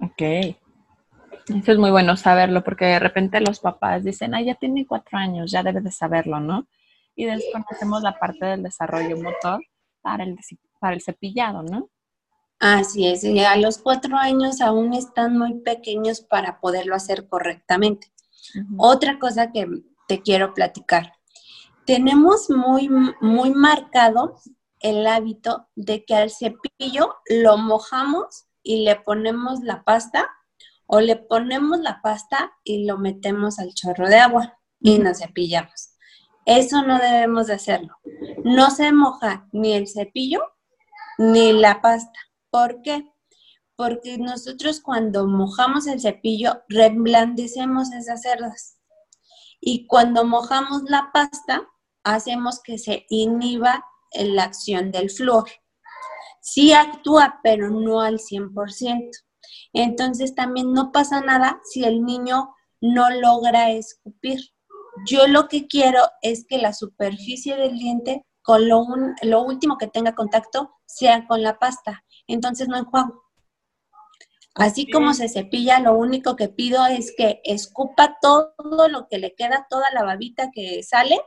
Ok. 0.00 0.56
Eso 1.48 1.72
es 1.72 1.78
muy 1.78 1.90
bueno 1.90 2.16
saberlo 2.16 2.64
porque 2.64 2.86
de 2.86 2.98
repente 2.98 3.40
los 3.40 3.60
papás 3.60 4.04
dicen, 4.04 4.34
ah, 4.34 4.42
ya 4.42 4.54
tiene 4.54 4.86
cuatro 4.86 5.18
años, 5.18 5.50
ya 5.50 5.62
debe 5.62 5.80
de 5.80 5.92
saberlo, 5.92 6.40
¿no? 6.40 6.66
Y 7.14 7.26
desconocemos 7.26 8.02
la 8.02 8.18
parte 8.18 8.46
del 8.46 8.62
desarrollo 8.62 9.16
motor 9.16 9.60
para 10.00 10.24
el, 10.24 10.36
para 10.80 10.94
el 10.94 11.02
cepillado, 11.02 11.62
¿no? 11.62 11.90
Así 12.64 13.08
es, 13.08 13.24
y 13.24 13.40
a 13.40 13.56
los 13.56 13.78
cuatro 13.78 14.16
años 14.16 14.60
aún 14.60 14.94
están 14.94 15.36
muy 15.36 15.54
pequeños 15.62 16.20
para 16.20 16.60
poderlo 16.60 16.94
hacer 16.94 17.26
correctamente. 17.26 18.12
Otra 18.78 19.18
cosa 19.18 19.50
que 19.50 19.66
te 20.06 20.22
quiero 20.22 20.54
platicar. 20.54 21.12
Tenemos 21.86 22.50
muy, 22.50 22.88
muy 23.20 23.50
marcado 23.50 24.36
el 24.78 25.04
hábito 25.08 25.66
de 25.74 26.04
que 26.04 26.14
al 26.14 26.30
cepillo 26.30 27.16
lo 27.28 27.56
mojamos 27.56 28.44
y 28.62 28.84
le 28.84 28.94
ponemos 28.94 29.58
la 29.62 29.82
pasta 29.82 30.30
o 30.86 31.00
le 31.00 31.16
ponemos 31.16 31.80
la 31.80 32.00
pasta 32.00 32.52
y 32.62 32.86
lo 32.86 32.96
metemos 32.96 33.58
al 33.58 33.74
chorro 33.74 34.06
de 34.06 34.18
agua 34.18 34.60
y 34.78 35.00
nos 35.00 35.18
cepillamos. 35.18 35.96
Eso 36.46 36.82
no 36.82 37.00
debemos 37.00 37.48
de 37.48 37.54
hacerlo. 37.54 37.96
No 38.44 38.70
se 38.70 38.92
moja 38.92 39.48
ni 39.50 39.72
el 39.72 39.88
cepillo 39.88 40.44
ni 41.18 41.52
la 41.52 41.80
pasta. 41.80 42.20
¿Por 42.52 42.82
qué? 42.82 43.10
Porque 43.76 44.18
nosotros 44.18 44.82
cuando 44.82 45.26
mojamos 45.26 45.86
el 45.86 46.00
cepillo 46.00 46.62
reblandecemos 46.68 47.90
esas 47.92 48.20
cerdas. 48.20 48.76
Y 49.58 49.86
cuando 49.86 50.26
mojamos 50.26 50.82
la 50.82 51.08
pasta, 51.14 51.66
hacemos 52.04 52.60
que 52.62 52.76
se 52.76 53.06
inhiba 53.08 53.86
la 54.12 54.44
acción 54.44 54.90
del 54.90 55.08
flúor. 55.08 55.48
Sí 56.42 56.74
actúa, 56.74 57.40
pero 57.42 57.70
no 57.70 58.02
al 58.02 58.18
100%. 58.18 59.10
Entonces 59.72 60.34
también 60.34 60.74
no 60.74 60.92
pasa 60.92 61.22
nada 61.22 61.58
si 61.64 61.84
el 61.84 62.02
niño 62.02 62.54
no 62.82 63.08
logra 63.08 63.70
escupir. 63.70 64.40
Yo 65.06 65.26
lo 65.26 65.48
que 65.48 65.66
quiero 65.68 66.02
es 66.20 66.44
que 66.46 66.58
la 66.58 66.74
superficie 66.74 67.56
del 67.56 67.78
diente, 67.78 68.26
con 68.42 68.68
lo, 68.68 68.84
lo 69.22 69.42
último 69.42 69.78
que 69.78 69.86
tenga 69.86 70.14
contacto, 70.14 70.74
sea 70.84 71.26
con 71.26 71.42
la 71.42 71.58
pasta. 71.58 72.04
Entonces 72.26 72.68
no 72.68 72.76
enjuago. 72.76 73.22
Así 74.54 74.90
como 74.90 75.14
se 75.14 75.28
cepilla, 75.28 75.80
lo 75.80 75.94
único 75.94 76.36
que 76.36 76.48
pido 76.48 76.84
es 76.86 77.14
que 77.16 77.40
escupa 77.44 78.18
todo 78.20 78.54
lo 78.88 79.08
que 79.08 79.18
le 79.18 79.34
queda, 79.34 79.66
toda 79.70 79.90
la 79.92 80.04
babita 80.04 80.50
que 80.52 80.82
sale 80.82 81.18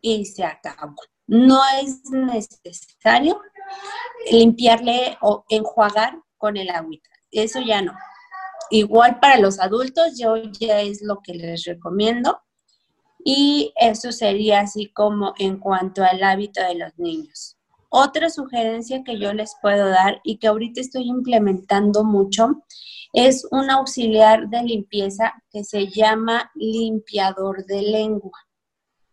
y 0.00 0.24
se 0.24 0.44
acabó. 0.44 0.96
No 1.26 1.60
es 1.80 2.02
necesario 2.10 3.40
limpiarle 4.30 5.18
o 5.20 5.44
enjuagar 5.50 6.18
con 6.38 6.56
el 6.56 6.70
agüita. 6.70 7.10
Eso 7.30 7.60
ya 7.60 7.82
no. 7.82 7.92
Igual 8.70 9.20
para 9.20 9.38
los 9.38 9.60
adultos, 9.60 10.18
yo 10.18 10.36
ya 10.36 10.80
es 10.80 11.02
lo 11.02 11.20
que 11.22 11.34
les 11.34 11.64
recomiendo. 11.64 12.40
Y 13.22 13.74
eso 13.76 14.10
sería 14.10 14.60
así 14.60 14.90
como 14.92 15.34
en 15.38 15.58
cuanto 15.58 16.02
al 16.02 16.22
hábito 16.22 16.62
de 16.62 16.76
los 16.76 16.98
niños. 16.98 17.58
Otra 17.90 18.30
sugerencia 18.30 19.02
que 19.04 19.18
yo 19.18 19.32
les 19.32 19.56
puedo 19.60 19.88
dar 19.88 20.20
y 20.22 20.38
que 20.38 20.46
ahorita 20.46 20.80
estoy 20.80 21.08
implementando 21.08 22.04
mucho 22.04 22.62
es 23.12 23.46
un 23.50 23.68
auxiliar 23.68 24.48
de 24.48 24.62
limpieza 24.62 25.34
que 25.50 25.64
se 25.64 25.88
llama 25.88 26.52
limpiador 26.54 27.66
de 27.66 27.82
lengua. 27.82 28.38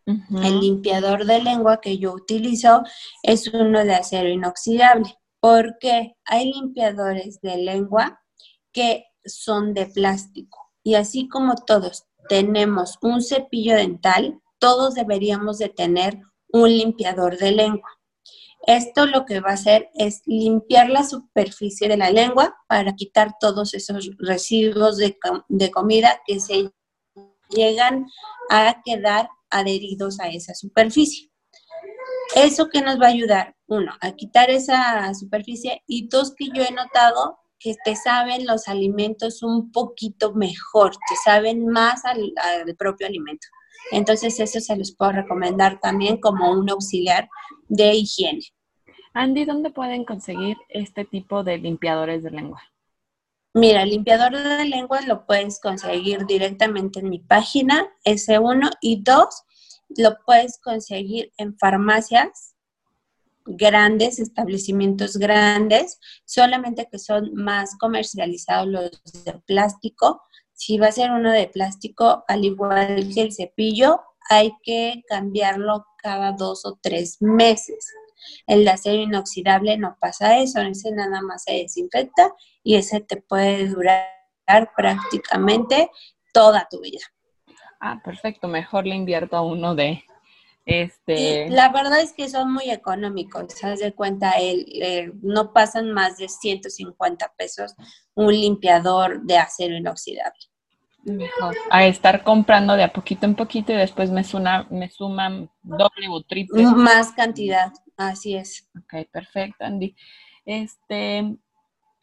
El 0.06 0.62
limpiador 0.62 1.26
de 1.26 1.42
lengua 1.42 1.82
que 1.82 1.98
yo 1.98 2.14
utilizo 2.14 2.84
es 3.24 3.54
uno 3.54 3.84
de 3.84 3.94
acero 3.94 4.30
inoxidable, 4.30 5.14
porque 5.42 6.16
hay 6.24 6.54
limpiadores 6.54 7.42
de 7.42 7.58
lengua 7.58 8.22
que 8.72 9.06
son 9.26 9.74
de 9.74 9.88
plástico. 9.88 10.72
Y 10.82 10.96
así 10.96 11.28
como 11.28 11.56
todos 11.56 12.06
tenemos 12.30 12.98
un 13.02 13.22
cepillo 13.22 13.76
dental, 13.76 14.40
todos 14.60 14.94
deberíamos 14.94 15.58
de 15.58 15.70
tener 15.70 16.22
un 16.54 16.70
limpiador 16.70 17.38
de 17.38 17.52
lengua. 17.52 17.97
Esto 18.68 19.06
lo 19.06 19.24
que 19.26 19.40
va 19.40 19.52
a 19.52 19.54
hacer 19.54 19.90
es 19.96 20.22
limpiar 20.26 20.90
la 20.90 21.06
superficie 21.06 21.88
de 21.88 21.96
la 21.96 22.12
lengua 22.12 22.54
para 22.68 22.96
quitar 22.96 23.36
todos 23.40 23.74
esos 23.74 24.12
residuos 24.20 24.98
de, 24.98 25.18
de 25.48 25.72
comida 25.72 26.22
que 26.26 26.42
se 26.42 26.70
llegan 27.50 28.06
a 28.50 28.82
quedar 28.84 29.30
adheridos 29.50 30.20
a 30.20 30.28
esa 30.28 30.54
superficie. 30.54 31.32
¿Eso 32.36 32.68
que 32.68 32.82
nos 32.82 33.00
va 33.00 33.06
a 33.06 33.12
ayudar? 33.12 33.56
Uno, 33.68 33.94
a 34.02 34.12
quitar 34.12 34.50
esa 34.50 35.14
superficie 35.14 35.82
y 35.88 36.10
dos, 36.10 36.36
que 36.36 36.50
yo 36.54 36.62
he 36.62 36.72
notado 36.72 37.40
que 37.60 37.74
te 37.86 37.96
saben 37.96 38.46
los 38.46 38.68
alimentos 38.68 39.44
un 39.44 39.72
poquito 39.72 40.34
mejor, 40.34 40.92
te 40.92 41.16
saben 41.24 41.68
más 41.68 42.04
al, 42.04 42.34
al, 42.36 42.76
propio 42.76 43.08
alimento. 43.08 43.48
Entonces 43.92 44.38
eso 44.42 44.60
se 44.60 44.76
los 44.76 44.94
puedo 44.94 45.14
recomendar 45.14 45.80
también 45.80 46.20
como 46.20 46.52
un 46.52 46.70
auxiliar 46.70 47.30
de 47.70 47.96
higiene. 47.96 48.42
Andy, 49.18 49.46
¿dónde 49.46 49.72
pueden 49.72 50.06
conseguir 50.06 50.58
este 50.70 51.04
tipo 51.04 51.44
de 51.44 51.58
limpiadores 51.58 52.22
de 52.22 52.30
lengua? 52.30 52.62
Mira, 53.56 53.82
el 53.82 53.90
limpiador 53.90 54.38
de 54.38 54.66
lengua 54.66 55.02
lo 55.02 55.26
puedes 55.26 55.60
conseguir 55.60 56.28
directamente 56.28 57.00
en 57.00 57.10
mi 57.10 57.18
página, 57.18 57.90
S1 58.06 58.78
y 58.80 59.02
2, 59.02 59.26
lo 59.98 60.18
puedes 60.24 60.60
conseguir 60.60 61.32
en 61.38 61.58
farmacias 61.58 62.54
grandes, 63.48 64.20
establecimientos 64.20 65.18
grandes, 65.18 66.00
solamente 66.24 66.88
que 66.92 67.00
son 67.00 67.34
más 67.34 67.76
comercializados 67.80 68.68
los 68.68 69.24
de 69.26 69.34
plástico. 69.48 70.22
Si 70.54 70.78
va 70.78 70.90
a 70.90 70.92
ser 70.92 71.10
uno 71.10 71.32
de 71.32 71.48
plástico, 71.48 72.24
al 72.28 72.46
igual 72.46 73.10
que 73.16 73.22
el 73.22 73.34
cepillo, 73.34 74.00
hay 74.30 74.52
que 74.62 75.02
cambiarlo 75.08 75.88
cada 75.98 76.34
dos 76.34 76.68
o 76.68 76.78
tres 76.80 77.20
meses. 77.20 77.88
El 78.46 78.66
de 78.66 78.72
acero 78.72 79.02
inoxidable 79.02 79.78
no 79.78 79.98
pasa 80.00 80.38
eso, 80.40 80.62
ese 80.62 80.92
nada 80.92 81.22
más 81.22 81.44
se 81.44 81.54
desinfecta 81.54 82.34
y 82.64 82.76
ese 82.76 83.00
te 83.02 83.18
puede 83.18 83.68
durar 83.68 84.18
prácticamente 84.76 85.90
toda 86.34 86.68
tu 86.70 86.82
vida. 86.82 87.02
Ah, 87.80 88.02
perfecto, 88.04 88.48
mejor 88.48 88.86
le 88.86 88.96
invierto 88.96 89.38
a 89.38 89.42
uno 89.42 89.76
de 89.76 90.04
este. 90.66 91.50
la 91.50 91.70
verdad 91.70 92.02
es 92.02 92.12
que 92.12 92.28
son 92.28 92.52
muy 92.52 92.70
económicos, 92.70 93.64
haz 93.64 93.80
de 93.80 93.94
cuenta, 93.94 94.32
el, 94.32 95.14
no 95.22 95.54
pasan 95.54 95.94
más 95.94 96.18
de 96.18 96.28
150 96.28 97.34
pesos 97.38 97.74
un 98.16 98.34
limpiador 98.34 99.22
de 99.22 99.38
acero 99.38 99.78
inoxidable. 99.78 100.40
Mejor. 101.04 101.56
A 101.72 101.86
estar 101.86 102.22
comprando 102.24 102.74
de 102.74 102.84
a 102.84 102.92
poquito 102.92 103.26
en 103.26 103.36
poquito 103.36 103.72
y 103.72 103.78
después 103.78 104.12
me, 104.12 104.26
suma, 104.26 104.68
me 104.70 104.90
suman 104.90 105.50
doble 105.64 106.10
o 106.10 106.22
triple. 106.24 106.64
Más 106.64 107.14
cantidad. 107.14 107.72
Así 107.98 108.36
es. 108.36 108.70
Ok, 108.78 109.08
perfecto, 109.12 109.66
Andy. 109.66 109.96
Este, 110.46 111.38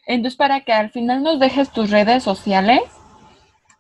entonces, 0.07 0.37
para 0.37 0.61
que 0.63 0.73
al 0.73 0.91
final 0.91 1.23
nos 1.23 1.39
dejes 1.39 1.71
tus 1.71 1.91
redes 1.91 2.23
sociales 2.23 2.83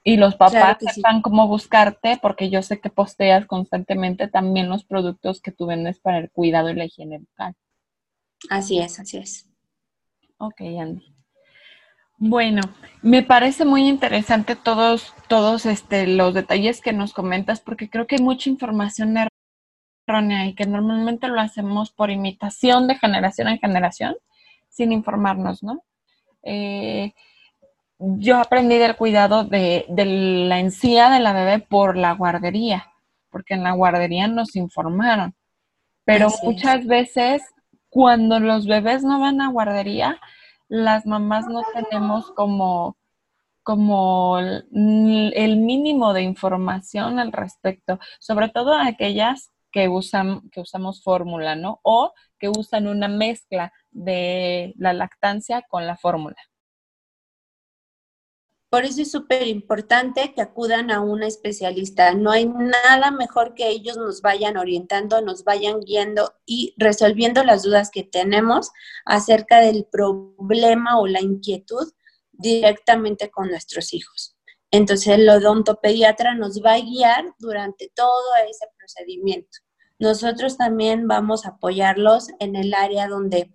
y 0.04 0.16
los 0.16 0.36
papás 0.36 0.78
sepan 0.94 1.22
cómo 1.22 1.48
buscarte, 1.48 2.18
porque 2.20 2.50
yo 2.50 2.62
sé 2.62 2.80
que 2.80 2.90
posteas 2.90 3.46
constantemente 3.46 4.28
también 4.28 4.68
los 4.68 4.84
productos 4.84 5.40
que 5.40 5.50
tú 5.50 5.66
vendes 5.66 5.98
para 5.98 6.18
el 6.18 6.30
cuidado 6.30 6.70
y 6.70 6.74
la 6.74 6.84
higiene 6.84 7.18
bucal. 7.18 7.54
Así 8.48 8.78
es, 8.78 9.00
así 9.00 9.18
es. 9.18 9.50
Ok, 10.38 10.60
Andy. 10.60 11.14
Bueno, 12.16 12.62
me 13.02 13.22
parece 13.22 13.64
muy 13.64 13.88
interesante 13.88 14.56
todos, 14.56 15.12
todos 15.28 15.66
este, 15.66 16.06
los 16.06 16.32
detalles 16.32 16.80
que 16.80 16.92
nos 16.92 17.12
comentas, 17.12 17.60
porque 17.60 17.90
creo 17.90 18.06
que 18.06 18.16
hay 18.16 18.22
mucha 18.22 18.48
información 18.48 19.12
y 20.06 20.54
que 20.54 20.66
normalmente 20.66 21.28
lo 21.28 21.40
hacemos 21.40 21.90
por 21.90 22.10
imitación 22.10 22.86
de 22.86 22.96
generación 22.96 23.48
en 23.48 23.58
generación 23.58 24.16
sin 24.68 24.92
informarnos, 24.92 25.62
¿no? 25.62 25.82
Eh, 26.42 27.14
yo 27.98 28.38
aprendí 28.38 28.76
del 28.76 28.96
cuidado 28.96 29.44
de, 29.44 29.86
la 29.88 30.58
encía 30.58 31.08
de 31.08 31.20
la 31.20 31.32
bebé 31.32 31.60
por 31.60 31.96
la 31.96 32.12
guardería, 32.12 32.92
porque 33.30 33.54
en 33.54 33.62
la 33.62 33.72
guardería 33.72 34.28
nos 34.28 34.56
informaron. 34.56 35.34
Pero 36.04 36.28
muchas 36.42 36.86
veces 36.86 37.42
cuando 37.88 38.40
los 38.40 38.66
bebés 38.66 39.04
no 39.04 39.20
van 39.20 39.40
a 39.40 39.48
guardería, 39.48 40.20
las 40.68 41.06
mamás 41.06 41.46
no 41.46 41.62
tenemos 41.72 42.30
como, 42.32 42.98
como 43.62 44.38
el 44.38 45.56
mínimo 45.56 46.12
de 46.12 46.22
información 46.22 47.18
al 47.18 47.32
respecto, 47.32 47.98
sobre 48.18 48.50
todo 48.50 48.74
aquellas 48.74 49.53
que, 49.74 49.88
usan, 49.88 50.48
que 50.50 50.60
usamos 50.60 51.02
fórmula, 51.02 51.56
¿no? 51.56 51.80
O 51.82 52.14
que 52.38 52.48
usan 52.48 52.86
una 52.86 53.08
mezcla 53.08 53.72
de 53.90 54.72
la 54.78 54.92
lactancia 54.92 55.64
con 55.68 55.84
la 55.84 55.96
fórmula. 55.96 56.36
Por 58.70 58.84
eso 58.84 59.02
es 59.02 59.10
súper 59.10 59.48
importante 59.48 60.32
que 60.32 60.42
acudan 60.42 60.92
a 60.92 61.00
una 61.00 61.26
especialista. 61.26 62.14
No 62.14 62.30
hay 62.30 62.46
nada 62.46 63.10
mejor 63.10 63.54
que 63.54 63.68
ellos 63.68 63.96
nos 63.96 64.20
vayan 64.22 64.56
orientando, 64.56 65.20
nos 65.22 65.42
vayan 65.42 65.80
guiando 65.80 66.34
y 66.46 66.74
resolviendo 66.76 67.42
las 67.42 67.64
dudas 67.64 67.90
que 67.90 68.04
tenemos 68.04 68.70
acerca 69.04 69.60
del 69.60 69.86
problema 69.90 71.00
o 71.00 71.08
la 71.08 71.20
inquietud 71.20 71.92
directamente 72.30 73.28
con 73.28 73.48
nuestros 73.48 73.92
hijos. 73.92 74.33
Entonces 74.76 75.06
el 75.06 75.28
odontopediatra 75.28 76.34
nos 76.34 76.60
va 76.60 76.72
a 76.72 76.80
guiar 76.80 77.32
durante 77.38 77.92
todo 77.94 78.24
ese 78.50 78.66
procedimiento. 78.76 79.58
Nosotros 80.00 80.56
también 80.56 81.06
vamos 81.06 81.46
a 81.46 81.50
apoyarlos 81.50 82.26
en 82.40 82.56
el 82.56 82.74
área 82.74 83.06
donde 83.06 83.54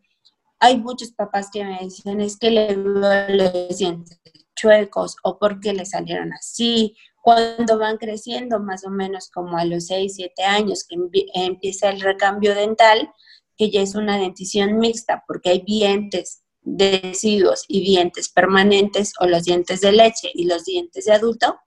hay 0.60 0.77
muchos 0.77 1.12
papás 1.12 1.49
que 1.51 1.65
me 1.65 1.77
dicen 1.82 2.21
es 2.21 2.38
que 2.38 2.51
le 2.51 2.73
los 2.73 3.77
dientes 3.77 4.17
chuecos 4.55 5.17
o 5.23 5.38
porque 5.38 5.73
le 5.73 5.86
salieron 5.86 6.32
así. 6.32 6.95
Cuando 7.21 7.77
van 7.77 7.97
creciendo, 7.97 8.62
más 8.62 8.86
o 8.86 8.89
menos 8.89 9.29
como 9.29 9.58
a 9.58 9.65
los 9.65 9.88
6, 9.88 10.13
7 10.15 10.43
años 10.43 10.86
que 10.88 10.95
empieza 11.34 11.89
el 11.89 11.99
recambio 11.99 12.55
dental, 12.55 13.12
que 13.58 13.69
ya 13.69 13.82
es 13.82 13.93
una 13.93 14.17
dentición 14.17 14.77
mixta, 14.77 15.25
porque 15.27 15.49
hay 15.49 15.63
dientes 15.67 16.43
deciduos 16.62 17.63
y 17.67 17.82
dientes 17.82 18.30
permanentes 18.30 19.13
o 19.19 19.26
los 19.26 19.43
dientes 19.43 19.82
de 19.82 19.91
leche 19.91 20.30
y 20.34 20.45
los 20.45 20.65
dientes 20.65 21.06
de 21.06 21.13
adulto, 21.13 21.60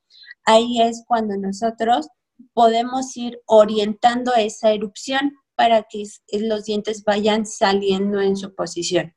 ahí 0.44 0.80
es 0.80 1.04
cuando 1.06 1.36
nosotros 1.36 2.08
podemos 2.54 3.16
ir 3.16 3.40
orientando 3.46 4.34
esa 4.34 4.72
erupción 4.72 5.32
para 5.54 5.84
que 5.84 6.04
los 6.40 6.64
dientes 6.64 7.04
vayan 7.04 7.46
saliendo 7.46 8.20
en 8.20 8.36
su 8.36 8.54
posición. 8.54 9.14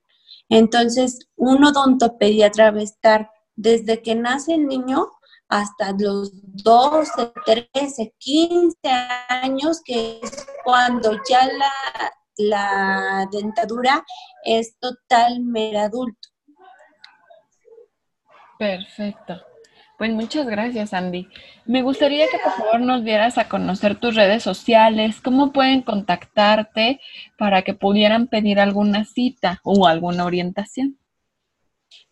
Entonces, 0.49 1.27
un 1.35 1.63
odontopediatra 1.63 2.71
va 2.71 2.81
estar 2.81 3.29
desde 3.55 4.01
que 4.01 4.15
nace 4.15 4.53
el 4.53 4.67
niño 4.67 5.09
hasta 5.47 5.93
los 5.97 6.31
12, 6.63 7.33
13, 7.45 8.13
15 8.17 8.75
años, 9.29 9.81
que 9.83 10.19
es 10.21 10.45
cuando 10.63 11.13
ya 11.29 11.47
la, 11.47 12.13
la 12.37 13.27
dentadura 13.31 14.03
es 14.43 14.77
totalmente 14.79 15.77
adulto. 15.77 16.29
Perfecto. 18.57 19.41
Pues 19.97 20.11
muchas 20.11 20.45
gracias, 20.45 20.93
Andy. 20.93 21.29
Me 21.65 21.81
gustaría 21.81 22.27
que 22.27 22.37
por 22.43 22.51
favor 22.51 22.81
nos 22.81 23.05
dieras 23.05 23.37
a 23.37 23.47
conocer 23.47 23.97
tus 23.97 24.15
redes 24.15 24.43
sociales, 24.43 25.21
cómo 25.21 25.53
pueden 25.53 25.83
contactarte 25.83 26.99
para 27.37 27.61
que 27.61 27.73
pudieran 27.73 28.27
pedir 28.27 28.59
alguna 28.59 29.05
cita 29.05 29.61
o 29.63 29.87
alguna 29.87 30.25
orientación. 30.25 30.99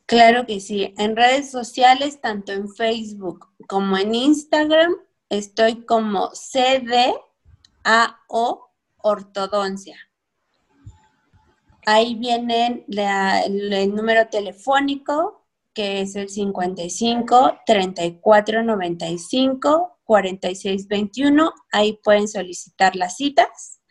Claro 0.05 0.45
que 0.45 0.62
sí. 0.62 0.93
En 0.97 1.15
redes 1.17 1.51
sociales, 1.51 2.21
tanto 2.21 2.53
en 2.53 2.69
Facebook 2.69 3.49
como 3.67 3.97
en 3.97 4.15
Instagram, 4.15 4.95
estoy 5.29 5.86
como 5.86 6.31
CDAO 6.31 7.19
Ortodoncia. 8.97 9.97
Ahí 11.85 12.15
viene 12.15 12.85
el 12.87 13.95
número 13.95 14.27
telefónico 14.29 15.43
que 15.73 16.01
es 16.01 16.15
el 16.15 16.29
55 16.29 17.59
34 17.65 18.63
95 18.63 19.99
46 20.03 20.87
21. 20.87 21.53
Ahí 21.71 21.99
pueden 22.03 22.27
solicitar 22.27 22.95
las 22.95 23.17
citas 23.17 23.81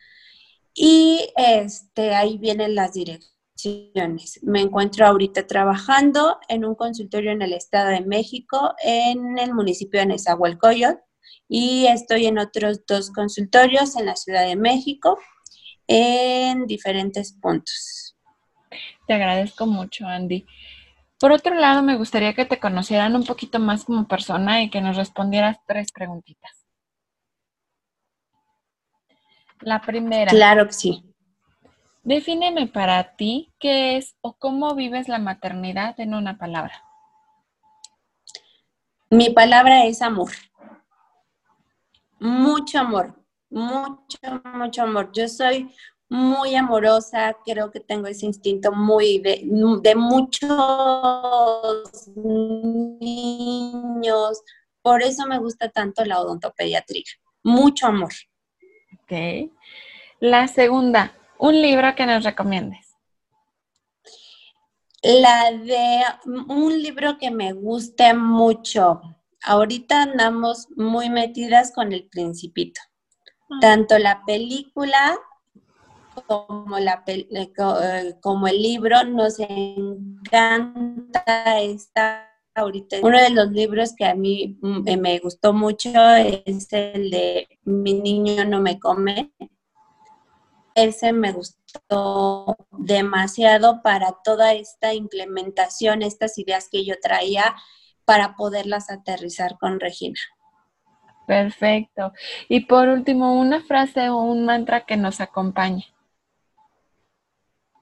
y 0.73 1.29
este, 1.35 2.15
ahí 2.15 2.37
vienen 2.37 2.75
las 2.75 2.93
direcciones. 2.93 4.39
Me 4.41 4.61
encuentro 4.61 5.05
ahorita 5.05 5.45
trabajando 5.45 6.39
en 6.47 6.65
un 6.65 6.75
consultorio 6.75 7.31
en 7.31 7.41
el 7.41 7.53
Estado 7.53 7.89
de 7.89 8.01
México, 8.01 8.73
en 8.83 9.37
el 9.37 9.53
municipio 9.53 9.99
de 9.99 10.07
Nezahualcóyotl, 10.07 10.99
y 11.47 11.85
estoy 11.87 12.25
en 12.25 12.39
otros 12.39 12.85
dos 12.87 13.11
consultorios 13.11 13.95
en 13.95 14.05
la 14.05 14.15
Ciudad 14.15 14.45
de 14.47 14.55
México, 14.55 15.19
en 15.87 16.65
diferentes 16.65 17.33
puntos. 17.33 18.15
Te 19.07 19.13
agradezco 19.13 19.65
mucho, 19.65 20.07
Andy. 20.07 20.45
Por 21.19 21.31
otro 21.31 21.55
lado, 21.55 21.83
me 21.83 21.95
gustaría 21.95 22.33
que 22.33 22.45
te 22.45 22.59
conocieran 22.59 23.15
un 23.15 23.25
poquito 23.25 23.59
más 23.59 23.85
como 23.85 24.07
persona 24.07 24.61
y 24.61 24.69
que 24.69 24.81
nos 24.81 24.97
respondieras 24.97 25.57
tres 25.65 25.91
preguntitas. 25.91 26.65
La 29.61 29.81
primera. 29.81 30.29
Claro 30.29 30.67
que 30.67 30.73
sí. 30.73 31.03
Defíneme 32.03 32.67
para 32.67 33.15
ti 33.15 33.53
qué 33.59 33.95
es 33.95 34.15
o 34.19 34.33
cómo 34.33 34.75
vives 34.75 35.07
la 35.07 35.19
maternidad 35.19 35.97
en 35.99 36.13
una 36.13 36.37
palabra. 36.37 36.83
Mi 39.09 39.29
palabra 39.29 39.85
es 39.85 40.01
amor. 40.01 40.31
Mucho 42.19 42.79
amor, 42.79 43.22
mucho, 43.53 44.17
mucho 44.53 44.83
amor. 44.83 45.11
Yo 45.13 45.27
soy 45.29 45.73
muy 46.09 46.55
amorosa, 46.55 47.35
creo 47.45 47.71
que 47.71 47.79
tengo 47.79 48.07
ese 48.07 48.25
instinto 48.25 48.71
muy 48.71 49.19
de, 49.19 49.43
muchos 49.95 50.51
niños, 52.99 54.41
por 54.81 55.01
eso 55.01 55.25
me 55.25 55.39
gusta 55.39 55.69
tanto 55.69 56.05
la 56.05 56.19
odontopediatría, 56.19 57.05
mucho 57.43 57.87
amor. 57.87 58.11
Ok. 59.01 59.49
La 60.19 60.47
segunda, 60.47 61.13
un 61.39 61.59
libro 61.61 61.95
que 61.95 62.05
nos 62.05 62.23
recomiendes. 62.23 62.95
La 65.01 65.51
de 65.51 66.03
un 66.25 66.81
libro 66.81 67.17
que 67.17 67.31
me 67.31 67.53
guste 67.53 68.13
mucho. 68.13 69.01
Ahorita 69.41 70.03
andamos 70.03 70.67
muy 70.77 71.09
metidas 71.09 71.73
con 71.73 71.91
el 71.91 72.07
principito. 72.07 72.79
Ah. 73.49 73.57
Tanto 73.61 73.97
la 73.99 74.23
película 74.25 75.17
como, 76.27 76.79
la, 76.79 77.03
eh, 77.07 77.27
eh, 77.31 78.15
como 78.21 78.47
el 78.47 78.61
libro, 78.61 79.03
nos 79.03 79.39
encanta 79.39 81.23
esta 81.59 82.29
ahorita. 82.55 82.97
Uno 83.01 83.19
de 83.19 83.31
los 83.31 83.51
libros 83.51 83.95
que 83.95 84.05
a 84.05 84.15
mí 84.15 84.57
mm, 84.61 84.87
eh, 84.87 84.97
me 84.97 85.19
gustó 85.19 85.53
mucho 85.53 85.89
es 86.15 86.71
el 86.71 87.09
de 87.09 87.47
Mi 87.63 87.93
niño 87.93 88.45
no 88.45 88.61
me 88.61 88.79
come. 88.79 89.33
Ese 90.75 91.13
me 91.13 91.31
gustó 91.31 92.57
demasiado 92.71 93.81
para 93.83 94.17
toda 94.23 94.53
esta 94.53 94.93
implementación, 94.93 96.01
estas 96.01 96.37
ideas 96.37 96.67
que 96.69 96.83
yo 96.83 96.95
traía 97.01 97.55
para 98.05 98.35
poderlas 98.35 98.89
aterrizar 98.89 99.57
con 99.59 99.79
Regina. 99.79 100.19
Perfecto. 101.25 102.13
Y 102.49 102.61
por 102.61 102.89
último, 102.89 103.39
una 103.39 103.61
frase 103.61 104.09
o 104.09 104.17
un 104.17 104.45
mantra 104.45 104.85
que 104.85 104.97
nos 104.97 105.21
acompañe. 105.21 105.85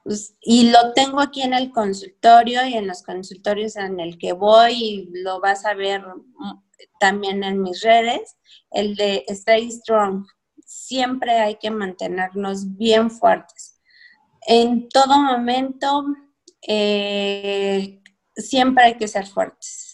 Pues, 0.04 0.34
y 0.40 0.70
lo 0.70 0.92
tengo 0.94 1.20
aquí 1.20 1.42
en 1.42 1.54
el 1.54 1.70
consultorio 1.70 2.66
y 2.66 2.74
en 2.74 2.88
los 2.88 3.02
consultorios 3.02 3.76
en 3.76 4.00
el 4.00 4.18
que 4.18 4.32
voy 4.32 4.72
y 4.72 5.10
lo 5.22 5.40
vas 5.40 5.64
a 5.64 5.74
ver 5.74 6.02
mm, 6.04 6.62
también 6.98 7.44
en 7.44 7.62
mis 7.62 7.82
redes, 7.82 8.36
el 8.70 8.96
de 8.96 9.24
Stay 9.28 9.70
Strong. 9.70 10.26
Siempre 10.64 11.38
hay 11.38 11.56
que 11.56 11.70
mantenernos 11.70 12.76
bien 12.76 13.10
fuertes. 13.10 13.80
En 14.46 14.88
todo 14.88 15.18
momento, 15.18 16.04
eh, 16.66 18.02
siempre 18.34 18.84
hay 18.84 18.94
que 18.96 19.06
ser 19.06 19.26
fuertes. 19.26 19.91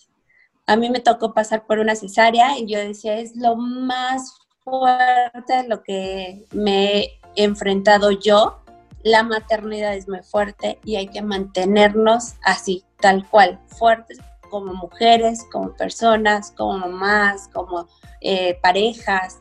A 0.68 0.76
mí 0.76 0.88
me 0.88 1.00
tocó 1.00 1.34
pasar 1.34 1.66
por 1.66 1.80
una 1.80 1.96
cesárea 1.96 2.56
y 2.56 2.66
yo 2.66 2.78
decía, 2.78 3.18
es 3.18 3.34
lo 3.34 3.56
más 3.56 4.38
fuerte 4.62 5.66
lo 5.66 5.82
que 5.82 6.46
me 6.52 6.98
he 7.00 7.20
enfrentado 7.34 8.12
yo 8.12 8.62
la 9.02 9.22
maternidad 9.22 9.94
es 9.94 10.08
muy 10.08 10.22
fuerte 10.22 10.78
y 10.84 10.96
hay 10.96 11.08
que 11.08 11.22
mantenernos 11.22 12.34
así, 12.44 12.84
tal 13.00 13.26
cual, 13.28 13.60
fuertes 13.68 14.18
como 14.50 14.74
mujeres, 14.74 15.44
como 15.52 15.74
personas, 15.76 16.52
como 16.56 16.78
mamás, 16.78 17.48
como 17.48 17.86
eh, 18.20 18.58
parejas. 18.62 19.40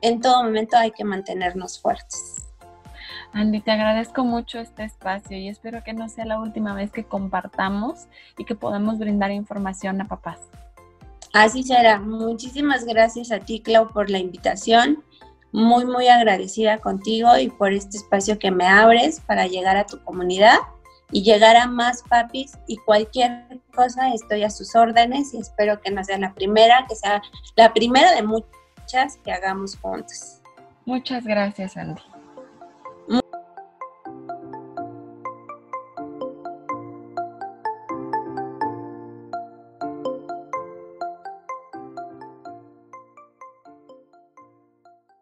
En 0.00 0.20
todo 0.20 0.42
momento 0.42 0.76
hay 0.76 0.90
que 0.90 1.04
mantenernos 1.04 1.80
fuertes. 1.80 2.39
Andy, 3.32 3.60
te 3.60 3.70
agradezco 3.70 4.24
mucho 4.24 4.58
este 4.58 4.84
espacio 4.84 5.36
y 5.36 5.48
espero 5.48 5.84
que 5.84 5.92
no 5.92 6.08
sea 6.08 6.24
la 6.24 6.40
última 6.40 6.74
vez 6.74 6.90
que 6.90 7.04
compartamos 7.04 8.06
y 8.36 8.44
que 8.44 8.54
podamos 8.54 8.98
brindar 8.98 9.30
información 9.30 10.00
a 10.00 10.08
papás. 10.08 10.40
Así 11.32 11.62
será. 11.62 12.00
Muchísimas 12.00 12.84
gracias 12.84 13.30
a 13.30 13.38
ti, 13.38 13.60
Clau, 13.60 13.92
por 13.92 14.10
la 14.10 14.18
invitación 14.18 15.04
muy, 15.52 15.84
muy 15.84 16.08
agradecida 16.08 16.78
contigo 16.78 17.36
y 17.38 17.48
por 17.48 17.72
este 17.72 17.96
espacio 17.96 18.38
que 18.38 18.50
me 18.50 18.66
abres 18.66 19.20
para 19.20 19.46
llegar 19.46 19.76
a 19.76 19.86
tu 19.86 20.02
comunidad 20.04 20.56
y 21.12 21.22
llegar 21.22 21.56
a 21.56 21.66
más 21.66 22.02
papis 22.08 22.52
y 22.66 22.76
cualquier 22.78 23.60
cosa 23.74 24.12
estoy 24.14 24.44
a 24.44 24.50
sus 24.50 24.74
órdenes 24.76 25.34
y 25.34 25.38
espero 25.38 25.80
que 25.80 25.90
no 25.90 26.04
sea 26.04 26.18
la 26.18 26.34
primera, 26.34 26.86
que 26.88 26.94
sea 26.94 27.20
la 27.56 27.72
primera 27.72 28.14
de 28.14 28.22
muchas 28.22 29.16
que 29.24 29.32
hagamos 29.32 29.76
juntos. 29.76 30.40
Muchas 30.84 31.24
gracias, 31.24 31.76
Andy. 31.76 32.00